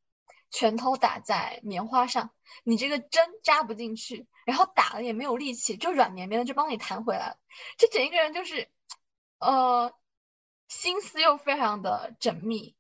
[0.51, 2.30] 拳头打在棉花上，
[2.64, 4.26] 你这个针扎不进去。
[4.45, 7.38] 然后打了也没有力气，就软绵绵的就帮你弹回来了。
[7.76, 8.68] 这整一个人就是，
[9.38, 9.95] 呃，
[10.68, 12.74] 心思又非常的缜密，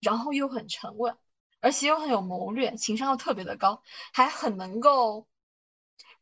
[0.00, 1.18] 然后又很沉稳，
[1.60, 3.82] 而且又很有谋略，情商又特别的高，
[4.12, 5.26] 还很能够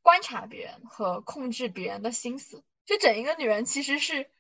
[0.03, 2.65] 观察别人和控制别人的心思。
[2.85, 4.31] 就整一个女人其实是，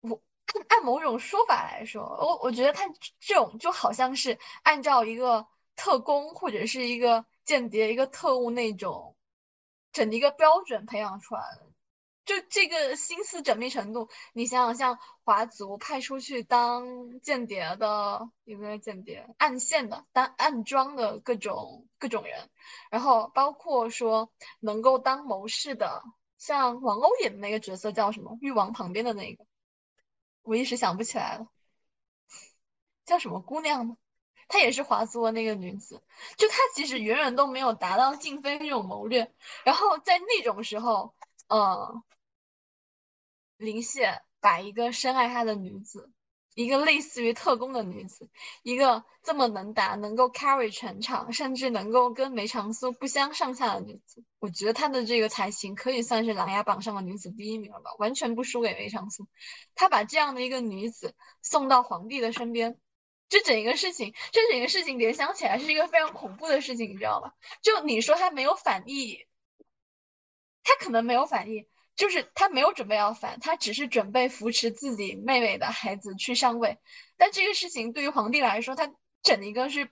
[0.00, 0.22] 我
[0.68, 7.26] 按某种说法来说，我我觉得她这种就好像是按照一个特工或者是一个。
[7.50, 9.16] 间谍一个特务那种
[9.90, 11.66] 整一个标准培养出来的，
[12.24, 19.26] 就这个心思缜密程度，你想想，像华族派出去当间谍的，有没有间谍？
[19.36, 22.48] 暗线的，当暗装的各种各种人，
[22.88, 24.30] 然后包括说
[24.60, 26.04] 能够当谋士的，
[26.38, 28.38] 像王鸥演的那个角色叫什么？
[28.40, 29.44] 誉王旁边的那个，
[30.42, 31.48] 我一时想不起来了，
[33.04, 33.96] 叫什么姑娘呢？
[34.50, 36.02] 她也是华族的那个女子，
[36.36, 39.32] 就她其实远远都没有达到静妃那种谋略，
[39.64, 41.14] 然后在那种时候，
[41.48, 42.02] 呃，
[43.56, 46.10] 林谢把一个深爱他的女子，
[46.54, 48.28] 一个类似于特工的女子，
[48.62, 59.28] 一个这么能打、能够 carry 全场，甚至能够跟梅长苏不相上下的女子，我觉得她的这个才情可以算是琅琊榜上的女子第一名了吧，完全不输给梅长苏。
[59.76, 62.78] 他把这样的一个女子送到皇帝的身边，
[63.30, 67.32] 这整一个事情，这整一个事情联想起来是一个非常恐怖的事情，你知道吗？
[67.62, 69.26] 就你说他没有反意，
[70.62, 71.66] 他可能没有反意。
[71.96, 76.78] 就是他没有准备要反，他只是准备扶持自己妹妹的孩子去上位。
[77.18, 78.90] 但这个事情对于皇帝来说，他
[79.22, 79.90] 整一个是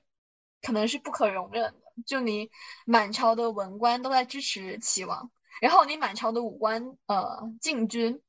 [0.62, 1.82] 可能是不可容忍的。
[2.06, 2.50] 就你
[2.86, 5.30] 满朝的文官都在支持齐王，
[5.60, 8.22] 然后你满朝的武官呃禁军，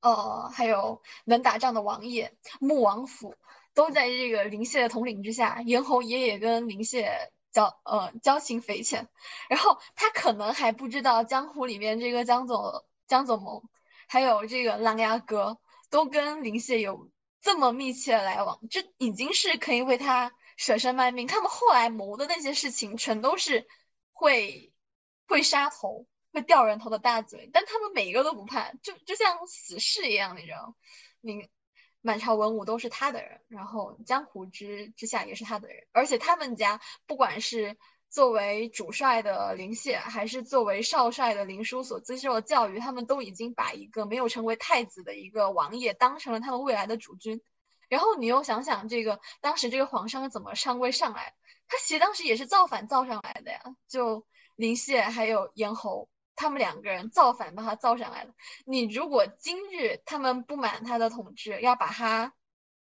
[0.00, 3.34] 呃还有能打仗的王爷、穆王府
[3.76, 7.30] 都在这个林谢的统领之下，严侯爷爷跟林谢。
[7.52, 9.08] 交呃交情匪浅，
[9.48, 13.62] 然后他可能还不知道江湖里面这个江总江总盟，
[14.08, 15.58] 还有这个琅琊哥
[15.88, 17.10] 都跟林谢有
[17.40, 21.26] 这么密切的来往，这已经是可以为他舍身卖命。
[21.26, 23.66] 他们后来谋的那些事情，全都是
[24.12, 24.70] 会
[25.26, 26.04] 会杀头、
[26.34, 30.76] 会掉人头的大嘴，但他们每一个都不怕，就就像死士一样，你知道，
[31.22, 31.48] 你。
[32.06, 37.76] 满朝文武都是他的人，然后江湖之之下也是他的人，而且他们家不管是
[38.08, 47.42] 作为主帅的林谢，还是作为少帅的林殊所接受的教育，他们都已经把一个没有成为太子的一个王爷当成了他们未来的主君。
[47.88, 51.34] 然后你又想想，这个当时这个皇上是怎么上位上来？
[51.68, 56.08] 他其实当时也是造反造上来的呀，就林谢还有咽喉。
[56.36, 58.34] 他们两个人造反把他造上来了。
[58.64, 62.34] 你如果今日他们不满他的统治，要把他，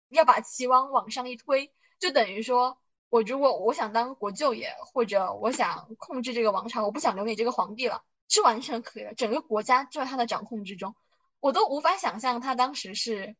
[0.10, 2.80] 要把齐王往上一推，就等于说，
[3.10, 9.14] 我如果我想当国舅爷，或者我想控制这个王朝，我不想留你这个皇帝了，是完全可以的。
[9.14, 10.96] 整个国家就在他的掌控之中，
[11.40, 13.36] 我都无法想象他当时是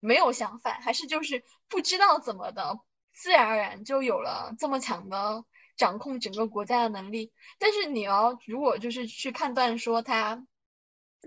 [0.00, 2.80] 没有想反，还是就是不知道怎么的，
[3.12, 5.44] 自然而然就有了这么强的。
[5.78, 10.44] 掌控整个国家的能力，但是你要如果就是去判断说他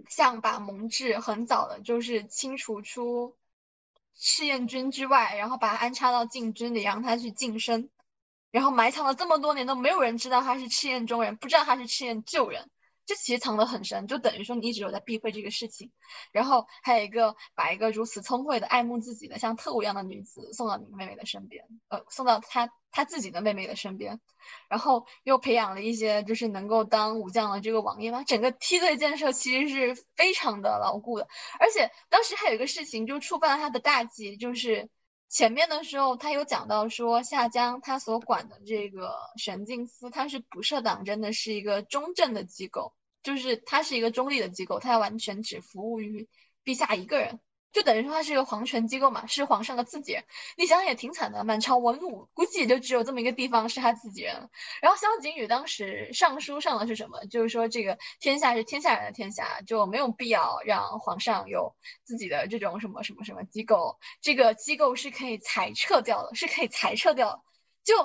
[0.10, 3.36] 像把蒙挚很早的，就是清除出
[4.14, 7.89] 赤焰军之外，然后把他安插到禁军里，让他去晋升，
[8.52, 12.70] 然后埋藏了这么多年都没有人知道他是赤焰中人，不知道他是赤焰旧人。
[13.06, 15.91] 这其实藏得很深，就等于说你一直有在避讳这个事情。
[16.32, 24.20] 然后还有一个把一个如此聪慧的、爱慕自己的像特务一样的女子送到你妹妹的身边，呃，送到他他自己的妹妹的身边，
[24.70, 28.24] 然后又培养了一些就是能够当武将的这个王爷嘛。
[28.24, 31.28] 整个梯队建设其实是非常的牢固的。
[31.60, 34.89] 而且当时还有一个事情就触犯了他的大忌，就是。
[35.32, 46.28] 前面的时候，他有讲到说，夏江他所管的这个玄镜司，他是不设党争的，是一个中正的机构，就是他是一个中立的机构，他完全只服务于
[46.66, 47.40] 陛下一个人。
[47.72, 50.24] 就等于说他是一个皇权机构嘛，是皇上的自己人。
[50.58, 54.50] 你想想也挺惨的，满朝文武估计也就只有这么一个地方是他自己人。
[54.82, 57.26] 然后萧景宇当时上书上的是什么？
[57.28, 63.98] 就是说这个天下是天下人的天下，就没有必要让皇上有自己的这种什么什么什么机构。
[64.22, 67.44] 这个机构是可以裁撤掉的，是可以裁撤掉。
[67.84, 67.96] 就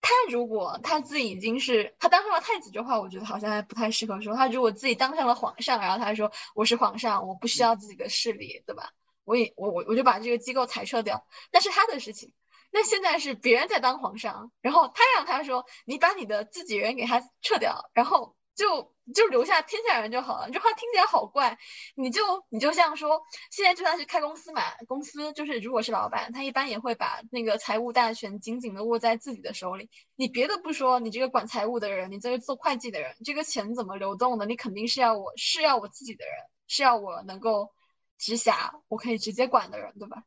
[0.00, 4.34] 他如果他自己已经是他当上了太子这话，我觉得好像还不太适合说。
[4.34, 8.90] 他如果自己当上了皇上，然后他说我是皇上，我不需要自己的势力，对吧？
[9.24, 12.32] 我也我我我就把这个机构裁撤掉，那是他的事情。
[12.70, 20.48] 那现在是别人在当皇上，然后他让他说你把你的自己人给他撤掉，然后就就留下天下人就好了。
[20.48, 21.56] 你这话听起来好怪，
[21.94, 29.88] 你就你就像说现在就算是开公司嘛，公司就是如果是老板，他一般也会把那个财务大权紧紧的握在自己的手里。
[30.16, 36.34] 你别的不说，你这个管财务的人，你这个做会计的人，这个钱怎么流动的，你肯定是要我是要我自己的人，
[36.66, 37.70] 是要我能够。
[38.18, 40.24] 直辖我可以直接管的人，对吧？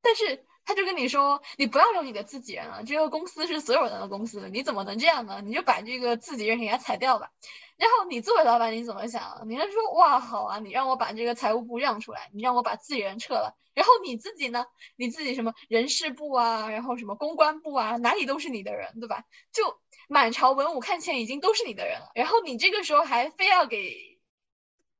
[0.00, 5.40] 但是他就跟你说，你不要用你的自己人了，这个公司是所有人的公司，你怎么能这样呢？
[5.42, 7.30] 你就把这个自己人给他裁掉吧。
[7.78, 9.48] 然后你作为老板，你怎么想？
[9.48, 14.66] 你是说，哇，好啊，你让我把这个财务部让出来，你让我把自己人撤了，然后你自己呢？
[14.96, 19.24] 你自己什么人事部啊，然后什么公关部啊，哪里都是你的人，对吧？
[19.52, 24.18] 就满朝文武看起来已经都是你的人了，然后你这个时候还非要给。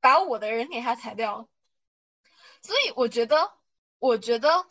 [0.00, 1.48] 把我的人给他裁掉。
[2.62, 3.50] 所以我觉得，
[3.98, 4.64] 我觉得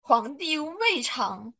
[0.00, 1.54] 皇帝未尝。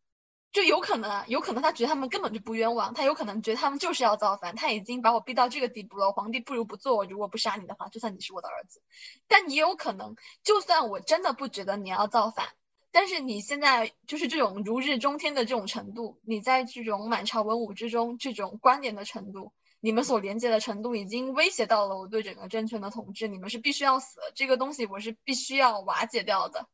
[0.53, 6.11] 就有可能啊，有可能他觉得他们根本就不冤枉，他有可能觉得他们就是要造反，他已经把我逼到这个地步了。
[6.11, 8.83] 皇帝不如不做，如果不杀你的话，就算你是我的儿子。
[9.29, 12.49] 但也有可能，就算我真的不觉得你要造反，
[12.91, 23.29] 但是你现在就是这种如日中天的这种程度，你在这种满朝文武之中这种观点的程度，你们所连接的程度，已经威胁到了我对整个政权的统治。
[23.29, 26.67] 你们是必须要死的，这个东西我是必须要瓦解掉的。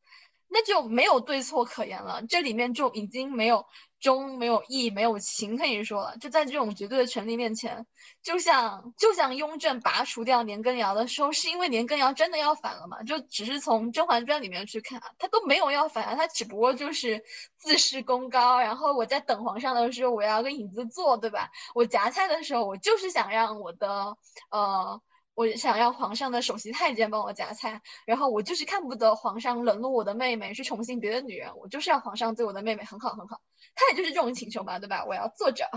[0.49, 3.67] 那就没有对错可言了，这里面就已经没有
[4.01, 6.17] 忠、没有义、没有情可以说了。
[6.19, 7.87] 就在这种绝对的权力面前，
[8.23, 13.03] 就像就像雍正拔除掉年羹尧的时候，是因为年羹尧真的要反了嘛？
[13.03, 17.23] 就只是从《甄嬛传》里面去看啊，他都没有要反啊，他只不过就是
[17.59, 18.61] 自视功高。
[18.61, 21.51] 然后我在等皇上的时候，我要个椅子坐，对吧？
[21.75, 24.17] 我夹菜的时候，我就是想让我的
[24.51, 25.01] 呃。
[25.37, 33.43] 我想要皇上的首席太监帮我夹菜，然后我就是看不得皇上冷落我的妹妹，去宠幸别的女人，我就是要皇上对我的妹妹很好很好。
[33.75, 35.05] 他也就是这种请求嘛，对吧？
[35.05, 35.69] 我要坐着，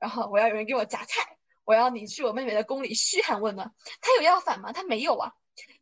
[0.00, 3.70] 然后我要有人给我夹菜，我要你去我妹妹的宫里嘘寒问暖。
[4.00, 4.72] 他有要反吗？
[4.72, 5.30] 他没有啊。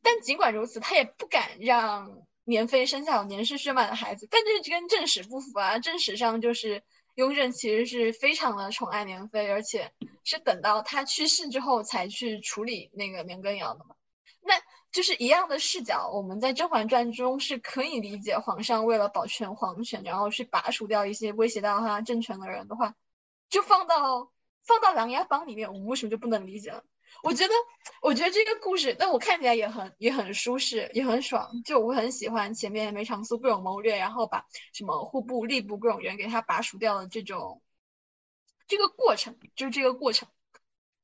[0.03, 2.11] 但尽管如此，他也不敢让
[2.43, 4.27] 年妃生下有年事血脉的孩子。
[4.29, 6.83] 但这是跟正史不符啊，正史上就是。
[7.15, 9.93] 雍正其实是非常的宠爱年妃，而且
[10.25, 13.95] 是等到他去世之后才去处理那个年羹尧的嘛。
[14.43, 14.55] 那
[14.91, 22.95] 就是一样的视角，我们在《甄嬛传》中是可以理解皇上为了保全皇权，然后去拔除掉一些威胁到他政权的人的话，
[23.49, 24.31] 就放到
[24.65, 26.83] 放到《琅琊榜》里面，我们为什么就不能理解了？
[27.23, 27.55] 我觉得，
[28.01, 31.63] 我觉得这个故事，但我看起来也很也很舒适，也很爽。
[31.65, 37.61] 就我很喜欢前面梅长苏各种谋略，然后把什么户部、吏部各种人给他拔除掉的这种
[38.67, 40.29] 这个过程，就是这个过程。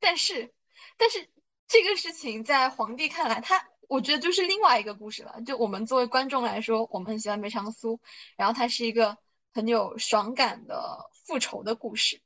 [0.01, 0.55] 但是，
[0.97, 1.29] 但是
[1.69, 5.43] 这个事情在皇帝看来，他我觉得就是另外一个故事了。
[5.45, 8.01] 就我们作为观众来说，我们很喜欢梅长苏，
[8.37, 9.19] 然后他是一个
[9.53, 12.23] 很有爽感的复仇的故事。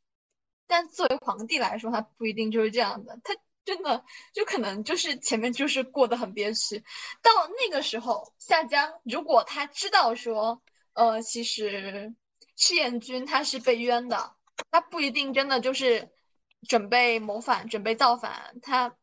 [0.68, 3.34] 但作为皇帝来说，他不一定就是这样的，他。
[3.64, 6.82] 真的就可能就是前面就是过得很憋屈，
[7.22, 10.60] 到那个时候夏江，如果他知道说，
[10.94, 12.14] 呃，其实
[12.56, 14.34] 赤焰军他是被冤的，
[14.70, 16.10] 他不一定真的就是
[16.68, 18.58] 准备谋反、准备造反。
[18.62, 18.96] 他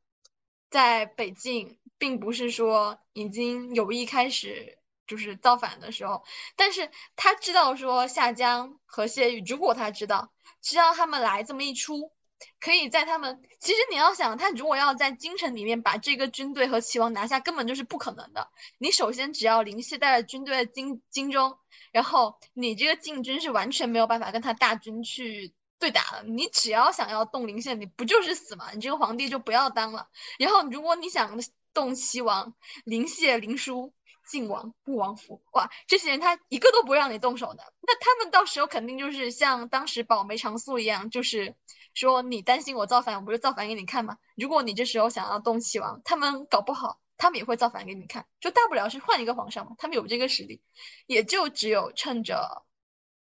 [0.69, 6.23] 在北境并不是说已经有意开始就是造反的时候，
[6.55, 12.11] 但是他知道说夏江和谢玉，如果他知道知道他们来这么一出。
[12.59, 18.49] 可以在他们，其实你要想，他如果要在京城里面把这个军队和齐王拿下，根本就是不可能的。
[18.77, 21.57] 你首先只要林谢带着军队进京中，
[21.91, 26.23] 然后你这个禁军是完全没有办法跟他大军去对打的。
[26.23, 28.71] 你只要想要动林谢，你不就是死吗？
[28.73, 30.07] 你这个皇帝就不要当了。
[30.39, 31.39] 然后如果你想
[31.73, 32.53] 动齐王，
[32.85, 33.93] 林谢、林殊。
[34.29, 41.55] 晋王、穆王府，哇，这些人他一个都不会让你动手的，那他们到时候肯定就是像当时保梅长苏一样，就是
[41.97, 44.19] 说你担心我造反，我不是造反给你看吗？
[44.35, 50.61] 如果你这时候想要动齐王，他们搞不好他们也会造反给你看，就大不了是换一个皇上嘛，他们有这个实力，
[51.07, 52.65] 也就只有趁着，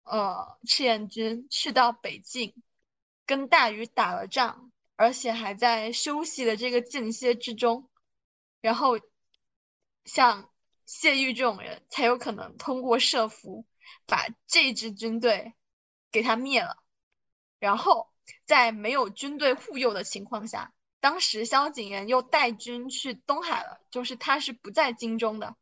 [0.04, 2.54] 呃，赤焰军去到北境，
[3.26, 7.90] 跟大禹打了仗，而且还在休息的这个间歇之中，
[8.60, 8.98] 然后
[10.04, 10.48] 像。
[10.86, 13.64] 谢玉这种人才有可能通过设伏
[14.04, 15.54] 把这支军队
[16.12, 16.76] 给他灭了，
[17.58, 18.12] 然后
[18.44, 25.56] 在没有军队护佑的情况下，当时萧景琰又带军去东海了，就是他是不在京中的，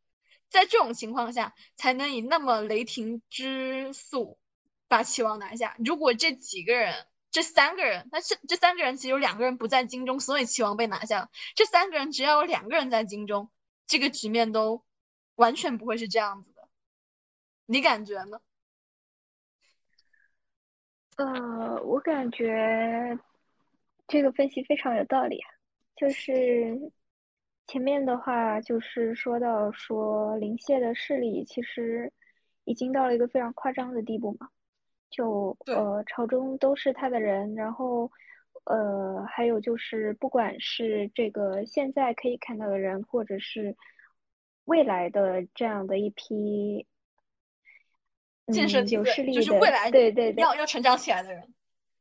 [0.50, 4.38] 在这种情况下才能以那么雷霆之速
[4.88, 5.76] 把齐王拿下。
[5.84, 11.30] 如果这几个人，这三个人，那是这三个人其实有两个人不在京中，所以齐王被拿下了。
[11.54, 13.50] 这三个人只要有两个人在京中，
[13.86, 14.84] 这个局面都。
[15.34, 16.68] 完全不会是这样子的，
[17.64, 18.38] 你感觉呢？
[21.16, 23.18] 呃，我感觉
[24.08, 25.40] 这个分析非常有道理。
[25.96, 26.92] 就是
[27.66, 32.12] 前面的话，就是说到说林谢的势力其实
[32.64, 34.48] 已经到了一个非常夸张的地步嘛。
[35.10, 38.10] 就呃，朝中都是他的人，然后
[38.64, 43.76] 呃，还有就是不管是这个现在可以看到的人，或者是。
[44.66, 46.86] 未来的这样的一批，
[48.52, 51.52] 建设有势力的，就是未来对对要要成长起来的人，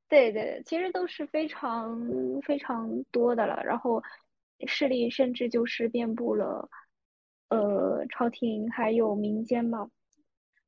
[0.09, 1.99] 对对，其实都是非常
[2.45, 3.63] 非常多的了。
[3.63, 4.03] 然后
[4.67, 6.69] 势力甚至就是遍布了，
[7.49, 9.89] 呃，朝廷还有民间嘛。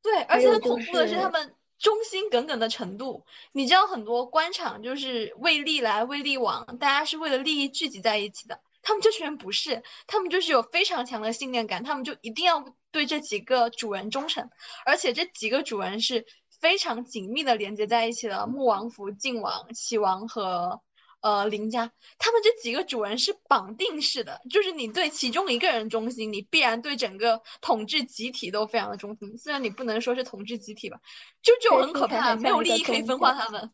[0.01, 3.25] 对，而且很恐怖的是他们忠心耿耿的程度。
[3.51, 8.59] 你知道很多官场就是为利来为利往，大家是为了利益聚集在一起的。
[8.83, 14.47] 他们这群人不是，他们就是有非常强的信念感，他们就一定要对这几个主人忠诚，
[14.85, 16.25] 而且这几个主人是
[16.59, 18.45] 非常紧密的连接在一起的。
[18.45, 20.81] 穆王府、晋王、齐王和
[21.21, 29.37] 呃林家，他们这几个主人是绑定式的，就是你对其中一个人忠心，你必然对整个统治集体都非常的忠心。
[29.37, 30.99] 虽然你不能说是统治集体吧，
[31.41, 33.71] 就就很可怕，没有利益可以分化他们。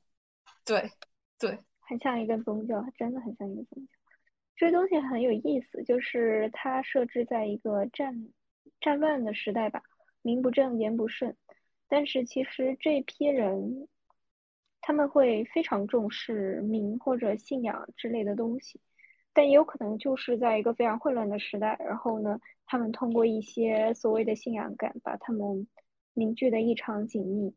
[0.64, 0.92] 对，
[1.40, 3.99] 对，很像一个宗教，真的很像一个宗教。
[4.60, 8.28] 这东西很有意思，就是它设置在一个战
[8.82, 9.82] 战乱的时代吧，
[10.22, 11.34] 名不正言不顺，
[11.88, 13.88] 但是其实这批人
[14.82, 18.82] 他们会非常重视名或者信仰之类的东西，
[19.32, 25.70] 但也有可能就是在一个非常混乱的时代，然后呢，他们通过一些所谓的信仰感，把他们
[26.14, 27.56] 凝聚的异常紧密，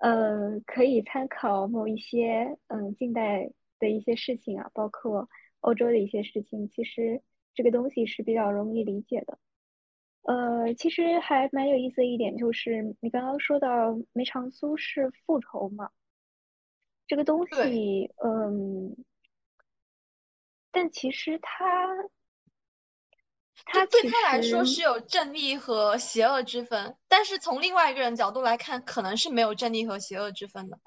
[0.00, 5.28] 呃，可以参考某一些嗯近代的一些事情啊，包括。
[5.68, 7.20] 欧洲的一些事情，其实
[7.54, 9.38] 这个东西是比较容易理解的。
[10.22, 15.90] 呃，其实还蛮有意思的一点就是，你刚刚说到梅长苏是复仇嘛，
[17.06, 18.96] 这个东西，嗯，
[20.70, 21.94] 但其实他，
[23.66, 30.80] 他对他来说是有正义和邪恶之分，但是从另外一个人角度来看，可能是没有正义和邪恶之分的。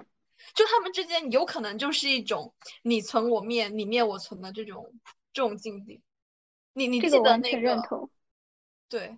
[0.53, 4.93] 就他们之间有可能就是一种你存我灭，你灭我存的这种
[5.33, 6.01] 这种境地。
[6.73, 8.09] 你你记得那个？
[8.87, 9.17] 对，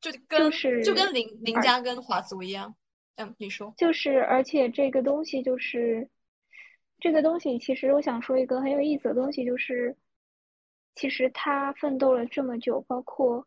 [0.00, 2.74] 就跟是就跟林林家跟华族一样。
[3.16, 3.74] 嗯，你说。
[3.76, 6.08] 就是，而且这个东西就是
[7.00, 9.96] 这个东西，其实我想说一个很有意思的东西，就是
[10.94, 13.46] 其实他奋斗了这么久，包括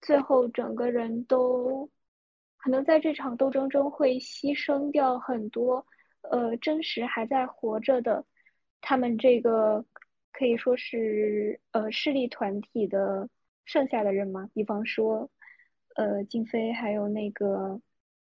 [0.00, 1.88] 最后整个人都
[2.56, 5.86] 可能在这场斗争中会牺牲掉很多。
[6.30, 8.24] 呃，真实还在活着的，
[8.80, 9.84] 他们这个
[10.32, 13.28] 可以说是呃势力团体的
[13.64, 14.48] 剩下的人嘛。
[14.54, 15.30] 比方说，
[15.96, 17.80] 呃，静妃还有那个，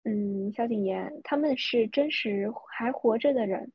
[0.03, 3.71] 嗯，萧景琰，他们是真实还活着的人。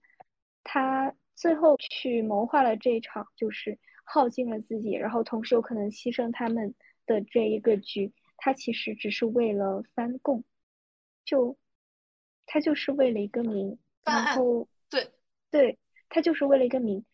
[0.64, 6.74] 他最后去谋划了这一场，就是耗尽了自己，然后同时有可能牺牲他们
[7.06, 8.12] 的这一个局。
[8.38, 10.42] 他其实只是为了翻供，
[11.24, 11.56] 就
[12.46, 13.78] 他就是为了一个名。
[14.06, 15.10] 然后，对，
[15.50, 15.78] 对
[16.08, 17.04] 他就是为了一个名，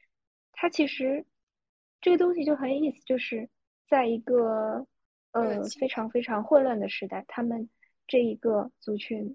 [0.52, 1.24] 他其实
[2.02, 3.48] 这个东西就很有意思，就是
[3.88, 4.86] 在一个
[5.32, 7.70] 呃非常非常混乱的时代，他们
[8.06, 9.34] 这一个族群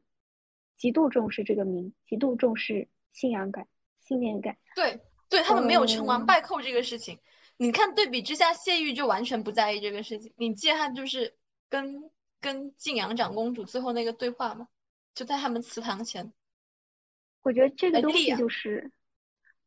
[0.77, 3.67] 极度重视这个名，极度重视信仰感、
[3.99, 4.55] 信念感。
[4.75, 7.19] 对，对他们没有成王败寇这个事情。
[7.57, 10.31] 你看对比之下，谢玉就完全不在意这个事情。
[10.37, 11.35] 你记得他就是
[11.69, 14.67] 跟跟晋阳长公主最后那个对话吗？
[15.15, 16.31] 就在他们祠堂前。
[17.47, 18.91] 我觉得这个东西就是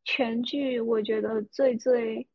[0.03, 2.27] 全剧，我觉得最最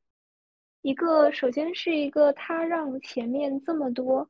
[0.83, 4.29] 一个，首先是一个他让前面这么多，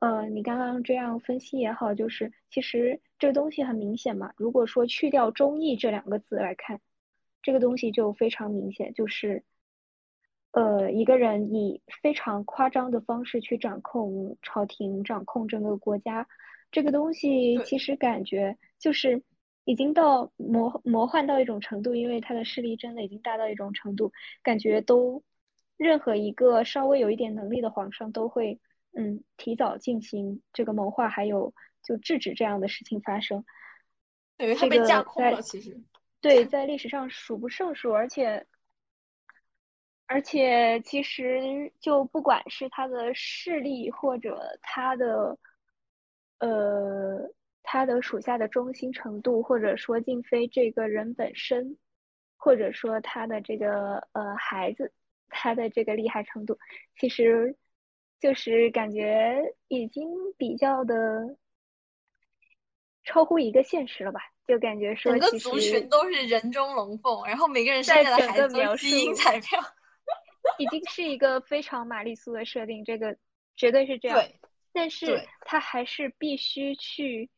[0.00, 4.32] 呃，你刚刚这样分析也好，就是其实这个东西很明显嘛。
[4.36, 6.80] 如果说去掉“忠义”这两个字来看，
[7.40, 9.44] 这个东西就非常明显，就是
[10.50, 16.26] 呃，一个人以非常夸张的方式去掌控朝廷、掌控整个国家，
[16.72, 19.22] 这个东西其实感觉就是。
[19.68, 24.10] 已经到魔魔幻到一种程度，因为他的势力真的已经大到一种程度，
[24.42, 25.22] 感觉都
[25.76, 28.58] 任何一个稍微有一点能力的皇上都会
[28.92, 31.52] 嗯提早进行这个谋划，还有
[31.82, 33.44] 就制止这样的事情发生。
[34.38, 35.78] 对，他被架空了，其实
[36.22, 38.46] 对，在历史上数不胜数，而且
[40.06, 45.38] 而且其实就不管是他的势力或者他的
[46.38, 47.30] 呃。
[47.70, 51.76] 他的属下的忠心程度，或者说静妃这个人本身，
[52.38, 54.90] 或者说他的这个呃孩子，
[55.28, 56.58] 他的这个厉害程度，
[56.98, 57.54] 其实
[58.20, 60.08] 就是感觉已经
[60.38, 61.36] 比较的
[63.04, 64.20] 超乎一个现实了吧？
[64.46, 69.60] 就感觉说，整个族群都是人中龙凤，然后每个人生下的孩子都是基因彩票，
[70.56, 73.14] 已经是一个非常玛丽苏的设定，这个
[73.56, 74.26] 绝对是这样。
[74.72, 77.28] 但是他还是必须去。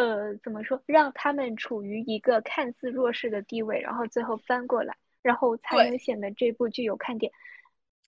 [0.00, 0.82] 呃，怎么说？
[0.86, 7.30] 让他们处于一个看似弱势的地位，然后最后翻过来，然后才能显得这部剧有看点。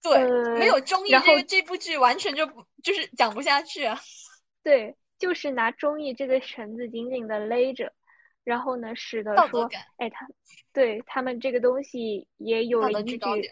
[0.02, 0.26] 对，
[0.58, 4.00] 没有中意，这个这部剧完全就不就是讲不下去啊。
[4.64, 7.92] 对，就是拿中意这个绳子紧紧的勒着，
[8.42, 9.68] 然后呢，使得说，
[9.98, 10.26] 哎，他
[10.72, 13.50] 对他们这个东西也有了依据。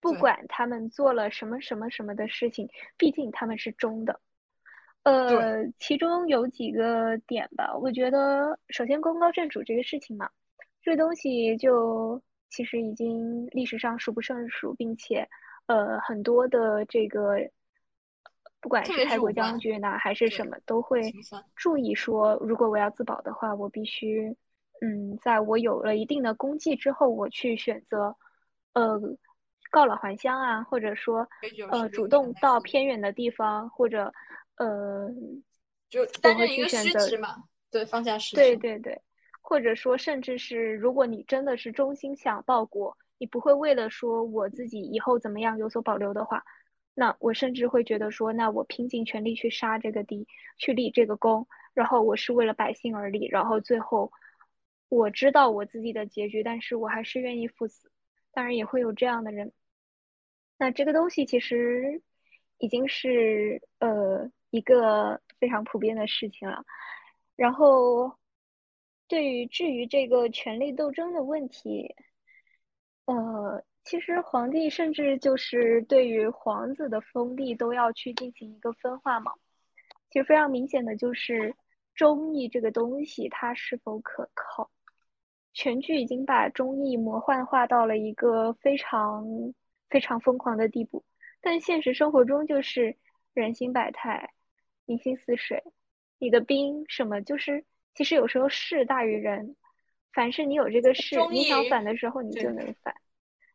[0.00, 4.20] 不管他们做了什么什么什么的事情，毕竟他们是忠的。
[5.04, 10.28] 呃，其中有几个点吧，我觉得首先功高震主这个事情嘛，
[10.82, 15.28] 这个东西就其实已经历史上数不胜数，并且
[15.66, 17.36] 呃，很多的这个，
[18.60, 21.14] 不管是开国将军呐，还是什么，都会
[21.54, 24.34] 注意说，如果我要自保的话，我必须，
[24.80, 28.16] 嗯，在我有了一定的功绩之后，我去选择，
[28.72, 28.98] 呃，
[29.70, 31.28] 告老还乡啊，或者说，
[31.68, 34.12] 呃，主动到偏远的地方，或者，
[34.56, 35.10] 呃，
[35.88, 39.00] 就担任一个虚职嘛，对，放下实对对对，
[39.40, 42.96] 或者说，甚至是如果你真的是衷心想报国。
[43.16, 46.44] 你不会为了说我自己以后怎么样有所保留的话，
[46.94, 50.26] 那我甚至会觉得说，那我拼尽全力去杀这个敌，
[50.58, 54.12] 去立这个功，然后我是为了百姓而立，然后最后
[54.88, 57.88] 我知道我自己的结局，但是我还是愿意赴死。
[58.32, 59.52] 当然也会有这样的人。
[60.58, 62.02] 那这个东西其实
[62.58, 66.64] 已经是呃一个非常普遍的事情了。
[67.34, 68.16] 然后
[69.08, 71.94] 对于至于这个权力斗争的问题。
[73.06, 79.30] 呃，其实皇帝甚至就是对于皇子的封地都要去进行一个分化嘛。
[80.08, 81.54] 其实非常明显的就是
[81.94, 84.70] 忠义这个东西它是否可靠。
[85.52, 89.26] 全剧已经把忠义魔幻化到了一个非常
[89.90, 91.04] 非常疯狂的地步，
[91.42, 92.96] 但现实生活中就是
[93.34, 94.30] 人心百态，
[94.86, 95.62] 民心似水。
[96.18, 97.64] 你的兵什么就是
[97.94, 99.56] 其实有时候势大于人。
[100.12, 102.94] 凡是你有这个事，你想反的时候，你就能反。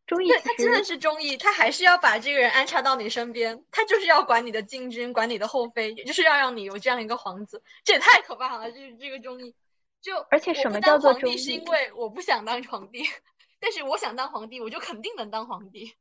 [0.06, 8.70] 忠义，对他真的是忠义，他还是要把这个人安插到你身边，他就是要管你的禁军，管你的后妃，也就是要让你有这样一个皇子，这也太可怕了。
[8.74, 9.56] 就是这个忠义，
[10.02, 11.38] 就而且什么叫做忠义？
[11.38, 13.04] 是因为我不想当皇帝，
[13.62, 15.94] 但是我想当皇帝，我就肯定能当皇帝，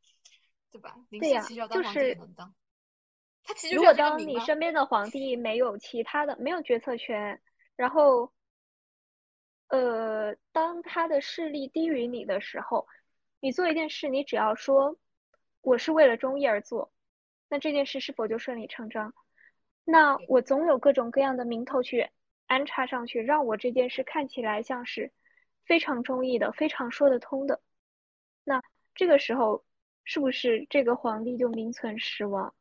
[0.72, 0.96] 对吧？
[1.08, 2.18] 对呀，就是
[3.48, 7.40] 他其实如果当你身边的皇帝没有其他的，没有决策权，
[7.74, 8.30] 然后。
[9.70, 12.86] 呃，当他的势力低于你的时候，
[13.38, 14.96] 你做一件事，你只要说
[15.60, 16.90] 我是为了忠义而做，
[17.50, 19.12] 那这件事是否就顺理成章？
[19.84, 22.08] 那我总有各种各样的名头去
[22.46, 25.12] 安插上去，让我这件事看起来像是
[25.66, 27.60] 非常忠义的、非常说得通的。
[28.44, 28.62] 那
[28.94, 29.66] 这个时候，
[30.02, 32.54] 是不是这个皇帝就名存实亡？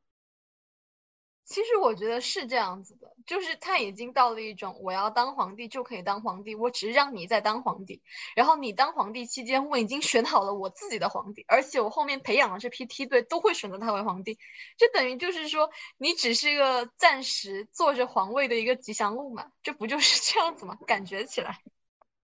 [1.47, 8.01] 其实我觉得是这样子的，就是他已经到了一种我要当皇帝就可以当皇帝，我只是让你在当皇帝，
[8.35, 14.33] 然后你当皇帝期间，我已经选好了我自己的皇帝，而且我后面培养的这批梯队都会选择他为皇帝，
[14.77, 20.77] 就等于就是说你只是一个暂时坐着皇位的一个吉祥物嘛，这不就是 这样子吗？
[20.85, 21.61] 感觉起来，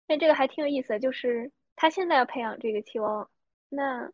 [0.09, 3.29] 那这个还挺有意思的，就是他现在要培养这个齐王，
[3.69, 4.11] 那。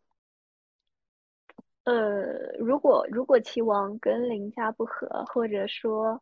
[1.89, 6.21] 呃，如果如果齐王跟林家不和，或者说，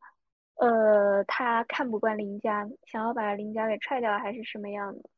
[0.55, 5.09] 呃，他看不惯林家，想要把林家给踹掉，还是什么样的？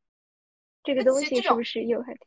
[0.84, 2.18] 这个东西是不是又还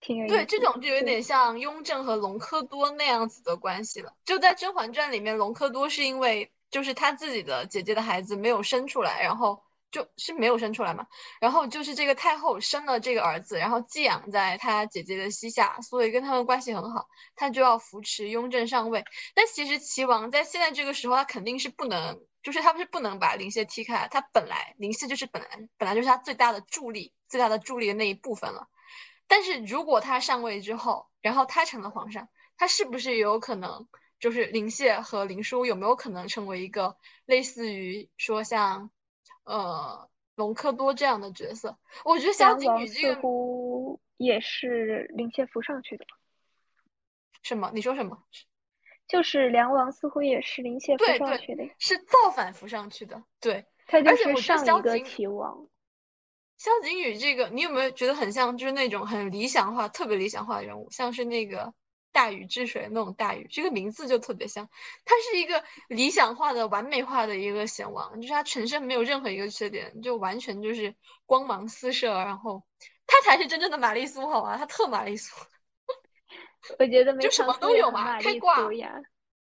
[0.00, 0.34] 挺有意思？
[0.36, 4.14] 对，这种就有点像雍正和隆科多那样子的关系了。
[4.24, 9.63] 就在《甄嬛传》里面，隆科多是因为就是他自己的姐姐的孩子没有生出来，然后。
[9.94, 11.06] 就是没有生出来嘛，
[11.40, 19.04] 然后就是这个太后生了这个儿子，然后寄养在他姐姐的膝下，所以跟他们关系很好，他就要扶持雍正上位。
[19.36, 28.66] 但其实齐王在现在这个时候，他肯定是不能，就是他不是不能把林燮踢开，他本来林燮就是本来本来就是他最大的助力，最大的助力的那一部分了。
[29.28, 33.86] 但是如果他上位之后，然后他成了皇上，他是不是有可能，
[34.18, 38.90] 就是林燮和林殊有没有可能成为一个类似于说像？
[39.44, 46.04] 呃，隆科多这样的角色，我觉得萧景宇这个似乎也是林谢扶上去的。
[47.42, 47.70] 什么？
[47.74, 48.22] 你说什么？
[49.06, 53.22] 就是梁王似乎也是林谢扶上去的，是造反扶上去的。
[53.40, 55.68] 对，他就是上一个齐王。
[56.56, 61.74] 萧景宇这个，你有没有觉得很像，就是那种很理想化、特别理想化的人物，像是那个。
[62.14, 64.70] 大禹治水那种大禹，这个名字就特别像，
[65.04, 70.94] 他是一个理想化的、完美化的一个贤王，就是他全身没有任何一个缺点，就完全就是
[71.26, 72.62] 光芒四射，然后
[73.04, 74.56] 他才是真正的玛丽苏，好吧？
[74.56, 75.34] 他特玛丽苏，
[76.78, 78.70] 我觉得 就什么都有嘛，开挂，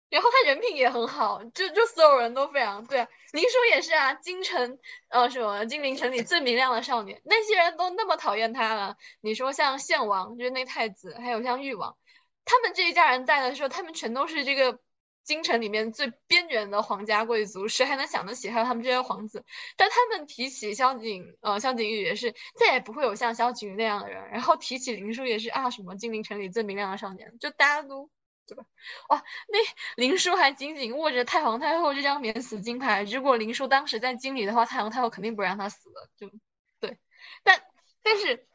[0.09, 11.97] 然后他人品也很好，就就所有人都非常对，林殊也是啊，京城呃什么金陵城里最明亮的少年，那些人都那么讨厌他了，你说像献王就是那太子，还有像誉王。
[12.45, 14.79] 他们这一家人在的时候，他们全都是这个
[15.23, 19.45] 京城里面最边缘的皇家贵族，谁还能想得起还有他们这些皇子？
[19.77, 24.29] 但他们提起萧景，呃，萧景玉也是再也不会有像萧景玉那样的人。
[24.29, 28.09] 然后提起林殊也是啊，什么金陵城里最明亮的少年，就大家都
[28.45, 28.65] 对吧？
[29.09, 29.57] 哇，那
[29.95, 33.03] 林殊还紧紧握着太皇太后这张免死金牌。
[33.03, 36.09] 如果林殊当时在京里的话，太皇太后肯定不让他死的。
[36.17, 36.29] 就
[36.81, 36.97] 对，
[37.43, 37.63] 但
[38.03, 38.45] 但是。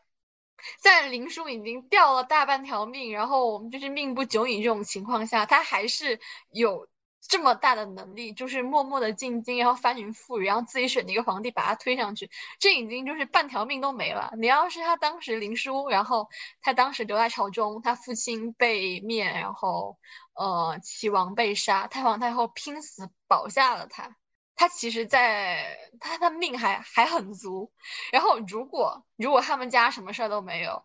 [0.80, 6.88] 在林殊已经掉了大半条命，然后我们就是命不久矣这种情况下，他还是有。
[7.20, 14.32] 这么大的能力，就是默默的进京，然后翻云覆雨，然后自己选的一个皇帝把他推上去，这已经就是半条命都没了。
[14.38, 16.30] 你要是他当时林殊，然后
[16.62, 19.98] 他当时留在朝中，他父亲被灭，然后
[20.32, 24.16] 呃齐王被杀，太皇太后拼死保下了他，
[24.58, 27.72] 他其实在他他命还还很足。
[28.12, 30.84] 然后如果如果他们家什么事儿都没有。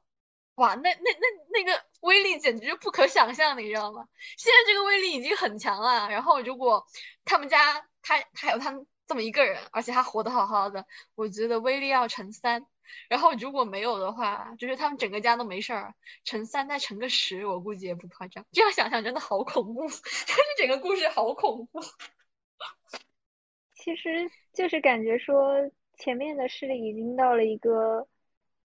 [0.55, 4.05] 哇，那那那那个威力简直就不可想象，你知道吗？
[4.37, 6.07] 现在这个威力已经很强了。
[6.11, 6.85] 然后如果
[7.25, 8.71] 他们家他他有他
[9.07, 12.67] 这么一个人，而且他活得好好的，我觉得威力要乘三。
[13.09, 18.45] 然后如果没有的话，就是他们整个家都没事儿，乘三再乘个十，我估计也不夸张。
[18.51, 21.81] 这样想想真的好恐怖， 但是整个故事好恐怖。
[23.83, 24.09] 其实
[24.53, 28.07] 就是感觉说前面的势力已经到了一个。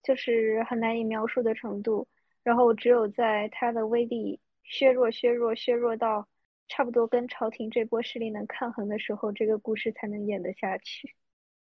[0.01, 2.07] 就是很难以描述的程度，
[2.41, 6.25] 然后只有在他的威力削弱、削弱、削弱到
[6.69, 11.13] 差不多跟朝廷这波势力能抗衡的时候，这个故事才能演得下去。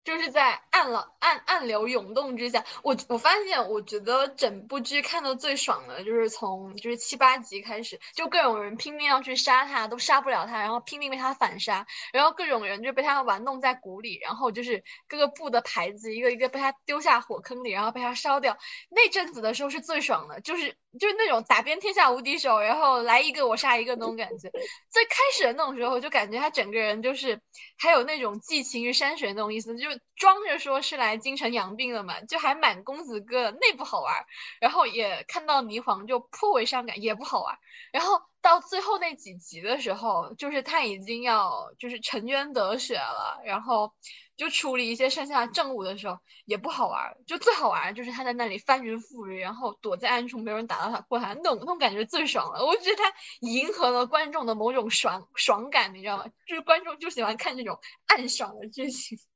[0.04, 18.58] 就是在暗了暗暗流涌动之下，我我发现，我觉得整部剧看的最爽的就是从就是七八集开始，就各种人拼命要去杀他，都杀不了他，然后拼命被他反杀，然后各种人就被他玩弄在鼓里，然后就是各个部的牌子一个一个被他丢下火坑里，然后被他烧掉。
[18.90, 24.50] 那阵子的时候是最爽的，就是就是那种打遍天下无敌手，然后来一个我杀一个那种感觉。
[24.90, 27.42] 最开始的那种时候，就感觉他整个人就是
[27.78, 30.02] 还有那种寄情于山水那种意思，就是。
[30.16, 34.14] 装着说是来京城养病的嘛，就还满公子哥，那不好玩。
[34.62, 37.58] 然后也看到霓凰就颇为伤感，也不好玩。
[37.92, 43.92] 然后到最后那几集的时候，就是他已经要就是沉冤得雪了，然后
[44.36, 47.16] 就处理一些剩下的政务的时候，也不好玩。
[47.28, 52.66] 就最好玩就是他在那里翻云覆雨，然后躲在暗处，没有人打到他过他，那种那种感觉最爽了。
[52.66, 53.04] 我觉得他
[53.42, 56.26] 迎合了观众的某种爽爽感，你知道吗？
[56.48, 57.78] 就是观众就喜欢看这种
[58.08, 59.18] 暗爽的剧情。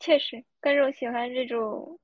[0.00, 2.00] 确实，观众喜欢这种，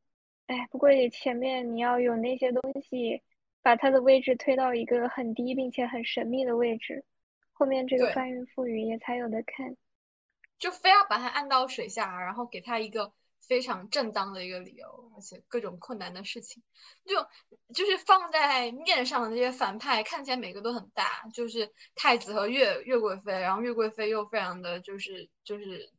[0.46, 3.22] 哎，不过也前面你要有那些东西，
[3.62, 7.02] 把他的位置推到一个很低并且很神秘的位置，
[7.52, 9.74] 后面这个翻云覆雨也才有的看。
[10.59, 16.62] 就非要把他按到水下，然后给他一个非常正当的一个理由，而且各种困难的事情，
[17.04, 17.26] 就
[17.74, 25.92] 就是放在面上的那些反派，看起来每个都很大，就是太子和岳岳贵妃，然后岳贵妃又非常的就是就是。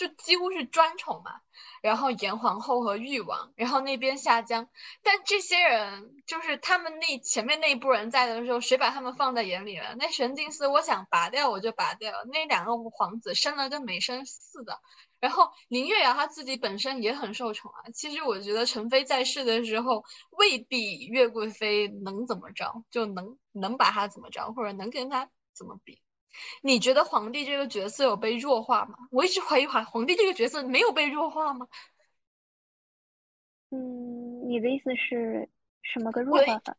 [0.00, 1.42] 就几乎是专宠嘛，
[1.82, 4.66] 然后严皇后和誉王，然后那边夏江，
[5.02, 9.94] 但这些人就是他们那前面那一波人在的时候，谁把他们放在眼里了？
[9.98, 14.80] 那玄镜司我想拔掉我就拔掉，那两个皇子生了跟没生似的。
[15.18, 17.90] 然后林月瑶她自己本身也很受宠啊。
[17.92, 26.00] 其实我觉得陈妃在世的时候，未必岳贵妃能怎么着，就能能把她怎么着，或者能跟她怎么比。
[26.62, 28.94] 你觉得皇帝这个角色有被弱化吗？
[29.10, 31.68] 我一直怀疑皇皇帝这个角色没有被弱化吗？
[33.70, 35.48] 嗯，你的意思是
[35.82, 36.76] 什么个弱化法？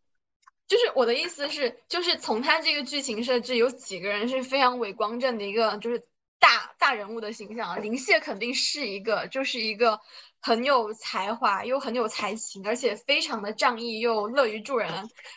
[0.67, 6.07] 就是我的意思是，就是从他这个剧情设置，有几个人是非常伟光正的一个，就是
[6.39, 7.81] 大大人物的形象。
[7.81, 9.99] 林谢肯定是一个，就是一个。
[10.41, 14.89] 很有才华又很有才情，而且非常的仗义又乐于助人。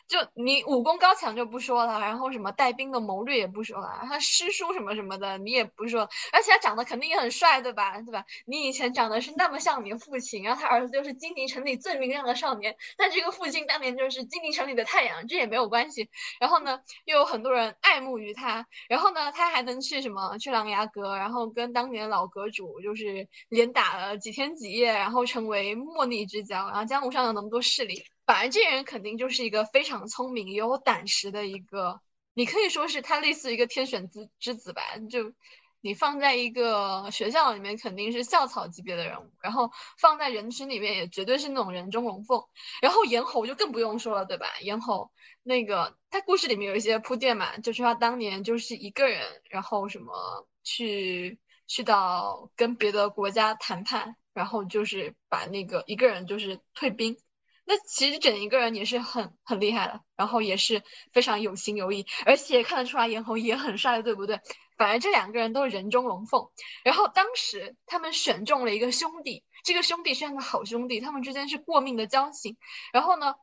[0.09, 8.01] 就你武功高强就不说了，然后什么带兵的谋略也不说了，他诗书什么什么的你也不说，而且他长得肯定也很帅，对吧？
[8.01, 8.25] 对吧？
[8.47, 16.09] 你以前长得是那么像你父亲，然后他儿子就是金陵城里最明亮的少年，但这个父亲当年就是金陵城里的太阳，这也没有关系。
[16.41, 24.94] 然后呢，又有很多人爱慕于他，然后呢，他还能去什么去琅琊阁，然后跟当年老阁主就是连打了几天几夜。
[24.99, 32.01] 然后成为莫逆之交，然后江湖上有那么多势力，反正这人肯定就是一个非常聪明、有胆识的一个，
[32.35, 34.83] 你可以说是他类似一个天选之之子吧。
[35.11, 35.33] 就
[35.81, 42.43] 你放在一个学校里面，肯定是校草级别的人物，然后放在人群里面，也绝对是那种人中龙凤。
[42.81, 44.47] 然后严侯就更不用说了，对吧？
[44.63, 45.11] 严侯
[45.43, 54.17] 那个他故事里面有一些铺垫嘛，就是他当年就是一个人，然后什么去去到跟别的国家谈判。
[54.35, 57.17] 然后就是把那个一个人就是退兵，
[57.65, 60.83] 那其实整一个人也是很很厉害的，然后也是
[61.13, 64.41] 非常有情有义，而且看得出来颜红也很帅，对不对？
[64.77, 66.49] 反正这两个人都是人中龙凤。
[66.83, 72.57] 然后当时他们选中了一个兄弟，这个兄弟是个好兄弟，他们之间是过命的交情。
[72.93, 73.37] 然后呢，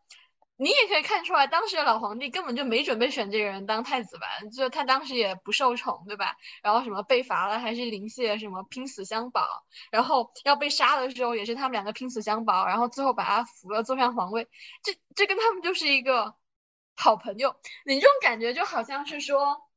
[0.57, 4.27] 你也可以看出来，当时的老皇帝根本就没准备选这个人当太子吧？
[4.55, 6.35] 就他当时也不受宠，对吧？
[6.61, 9.41] 然后什么被罚了，还是林谢什么拼死相保，
[9.91, 14.47] 然后要被杀的时候也是他们两个拼死相保，然后最后把他扶了，坐上皇位。
[14.83, 16.35] 这这跟他们就是一个
[16.95, 19.70] 好朋友，你这种感觉就好像是说。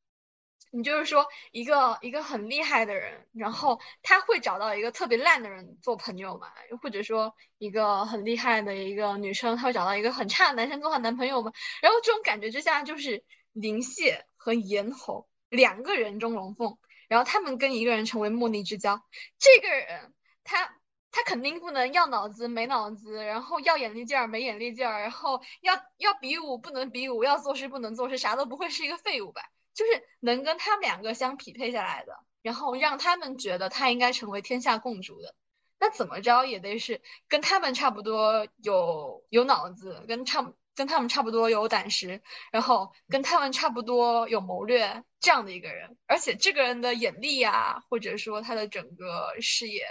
[0.77, 6.49] 你就是说一个一个很厉害的人，然后他会找到一个特别烂的人做朋友嘛？
[6.69, 11.53] 又或者说一个很厉害的一个女生，她会找到一个很差的男生做她男朋友吗？
[11.81, 13.23] 然后这种感觉之下，就是
[13.53, 19.01] 林谢和严侯两个人中龙凤，然后他们跟一个人成为莫逆之交。
[19.39, 20.13] 这个人
[20.43, 20.77] 他
[21.13, 29.43] 他肯定不能要脑子没脑子，然后要眼力劲儿没眼力劲儿，然后要要比武不能比武，要做事不能做事，啥都不会，是一个废物吧？
[29.75, 35.35] 就是能跟他们两个相匹配下来的，然后让他们觉得他应该成为天下共主的，
[35.81, 49.85] 那怎么着也得是跟他们差不多有有脑子，跟差跟他们差不多有胆识，然后跟他们差不多有谋略这样的一个人，而且这个人的眼力呀，或者说他的整个视野。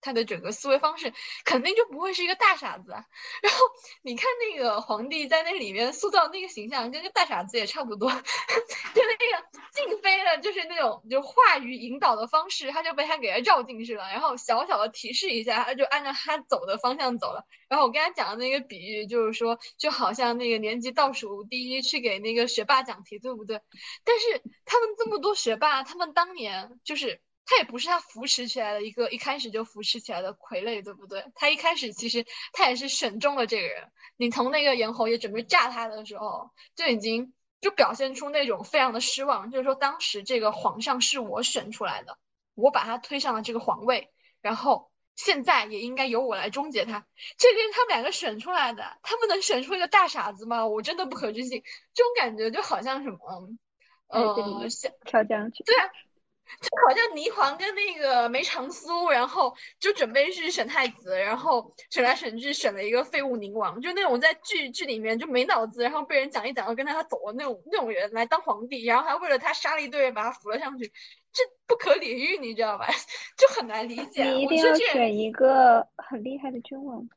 [0.00, 1.12] 他的整个思维方式
[1.44, 3.58] 肯定就不会是一个大傻子，然后
[4.02, 17.44] 你看那个皇帝在那里面塑造那个形象，跟个大傻子也差不多， 就那个静妃的，就是那种就话语引导的方式，他就被他给他绕进去了，然后小小的提示一下，他就按照他走的方向走了。
[17.68, 23.60] 然后我跟他讲的那个比喻就是说，就好像那个年级倒数第一去给那个学霸讲题，对不对？
[24.04, 27.20] 但是他们这么多学霸，他们当年就是。
[27.46, 31.24] 他也不是他扶持起来的一个一开始就扶持起来的傀儡，对不对？
[31.36, 33.90] 他一开始其实他也是选中了这个人。
[34.16, 42.18] 你从那个严侯爷准备炸他的时候，就已经就表现出那种非常的失望，就是说当时这个皇上是我选出来的，
[42.54, 44.10] 我把他推上了这个皇位，
[44.42, 47.06] 然后现在也应该由我来终结他。
[47.38, 50.66] 这边他们两个选出来的，他们能选出一个大傻子吗？
[50.66, 51.62] 我真的不可置信。
[51.94, 53.18] 这种感觉就好像什么，
[54.08, 55.62] 呃，像跳江去。
[55.62, 55.88] 对啊。
[56.60, 70.92] 就好像霓凰跟那个梅长苏，然后就准备去选太子，然后选来选去选了一个废物宁王，就那种在剧剧里面就没脑子，然后被人讲一讲要跟着他走的那种那种人来当皇帝，然后还为了他杀了一堆人把他扶了上去，
[71.32, 72.86] 这不可理喻，你知道吧？
[73.36, 74.24] 就很难理解。
[74.24, 77.08] 你一定要选一个很厉害的君王。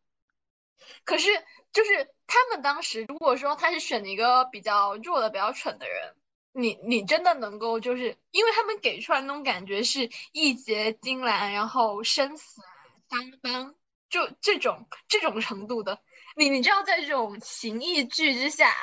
[1.05, 1.29] 可是
[1.71, 6.15] 就是他们当时如果说他是选一个比较弱的、比较蠢的人。
[6.51, 12.61] 你你真的能够就是因为他们给出来那种感觉是义结金兰，然后生死
[13.07, 13.75] 相当，
[14.09, 16.01] 就这种这种程度的。
[16.35, 18.73] 你你知道在这种情义剧之下，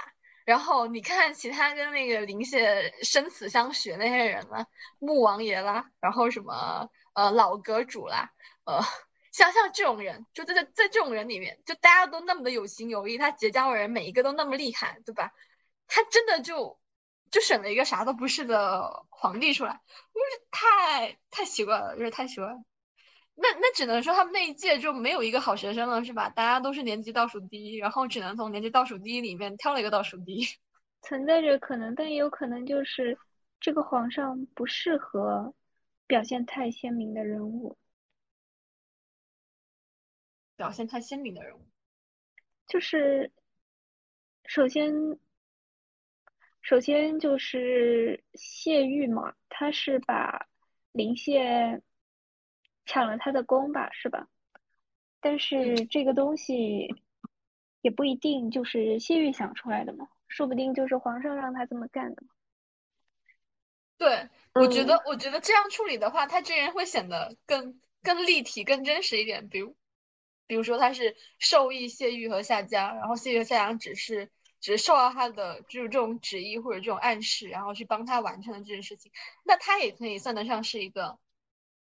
[0.45, 4.67] 然后你看其他跟那个林谢生死相许那些人了，
[5.01, 8.31] 穆王爷啦，然后什么呃老阁主啦，
[8.64, 8.81] 呃
[9.33, 15.33] 像像这种人，就在在在这种人里面，就大家都那么的有情有义，他结交的人每一个都那么厉害，对吧？
[15.89, 16.79] 他真的就。
[17.31, 19.81] 就选了一个啥都不是的皇帝出来，
[20.14, 22.64] 就是太太奇怪了，就是太奇怪了。
[23.35, 26.31] 那那只能说他们那一届就没有一个好学生了，是吧？
[26.31, 30.47] 大家都是年级倒数第一，然后只能从年级倒数第一里面挑了一个倒数第一。
[31.03, 33.18] 存在着可能，但也有可能就是
[33.61, 35.55] 这个皇上不适合
[36.07, 37.77] 表现太鲜明的人物，
[40.57, 41.67] 表现太鲜明的人物，
[42.67, 43.30] 就是
[44.46, 45.18] 首先。
[46.67, 50.49] 首先就是谢玉嘛，他是把
[50.91, 51.80] 林谢
[52.84, 54.26] 抢了他的功吧，是吧？
[55.21, 56.93] 但是这个东西
[57.83, 62.25] 也不一定就是谢玉想出来的嘛，说不定就是皇上让他这么干的。
[63.97, 69.49] 对，我觉得，我觉得这样处理的话，他这人会显得更更立体、更真实一点。
[69.49, 69.76] 比如，
[70.49, 74.33] 比如说他是授意谢玉和夏江，然后谢玉和夏阳只是。
[74.61, 79.12] 只是受到他的就是这种旨意或者这种暗示，然后去帮他完成了这件事情，
[79.45, 81.18] 那他也可以算得上是一个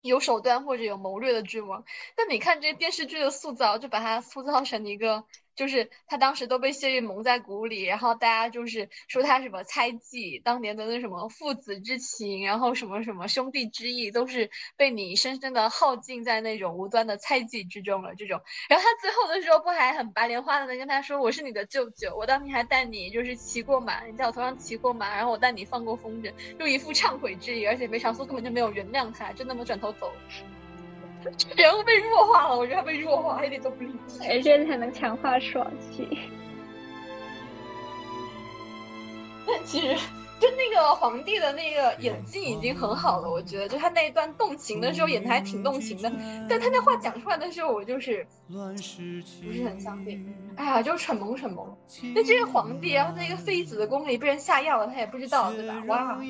[0.01, 1.83] 有手段或者有谋略的君王。
[2.15, 5.25] 但你看这些电视剧的塑造，就把他塑造成一个。
[5.57, 18.13] 就是他当时都被谢玉蒙在鼓里，然后大家就是说他什么猜忌当年的那什么父子之情，然后什么什么兄弟之义，都是被你深深的耗尽在那种无端的猜忌之中了。
[18.15, 18.39] 这种，
[18.69, 30.13] 然后他最后的时候不还很白莲花的跟他说：“我是你的舅舅，我当年还带你就是骑过马，你在我头上骑过马，然后我带你放过风筝，就一副忏悔之意。”而且梅长苏根本就没有原谅他，就那么转头走。
[31.55, 36.07] 人物被弱化了，我觉得他被弱化一点都不立体，而且才能强化爽气。
[39.45, 39.95] 但其实，
[40.39, 46.11] 就那个皇帝的那个演技已经很好了，我觉得，就他那一段动情的时候演的还挺动情的，
[46.49, 50.33] 但他那话讲出来的时候，我就是不是很相信。
[50.55, 51.75] 哎呀，就蠢萌蠢萌。
[52.13, 55.83] 那这个皇帝，然后在一个妃子的宫里被人下药了，他也不知道，对吧？
[55.87, 56.21] 哇，好，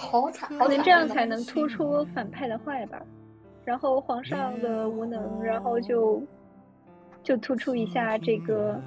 [0.00, 0.82] 好惨，好惨。
[0.82, 3.00] 这样才能突出反派的坏吧？
[3.64, 6.22] 然后皇上的无能，然后就
[7.22, 8.80] 就突出一下这个。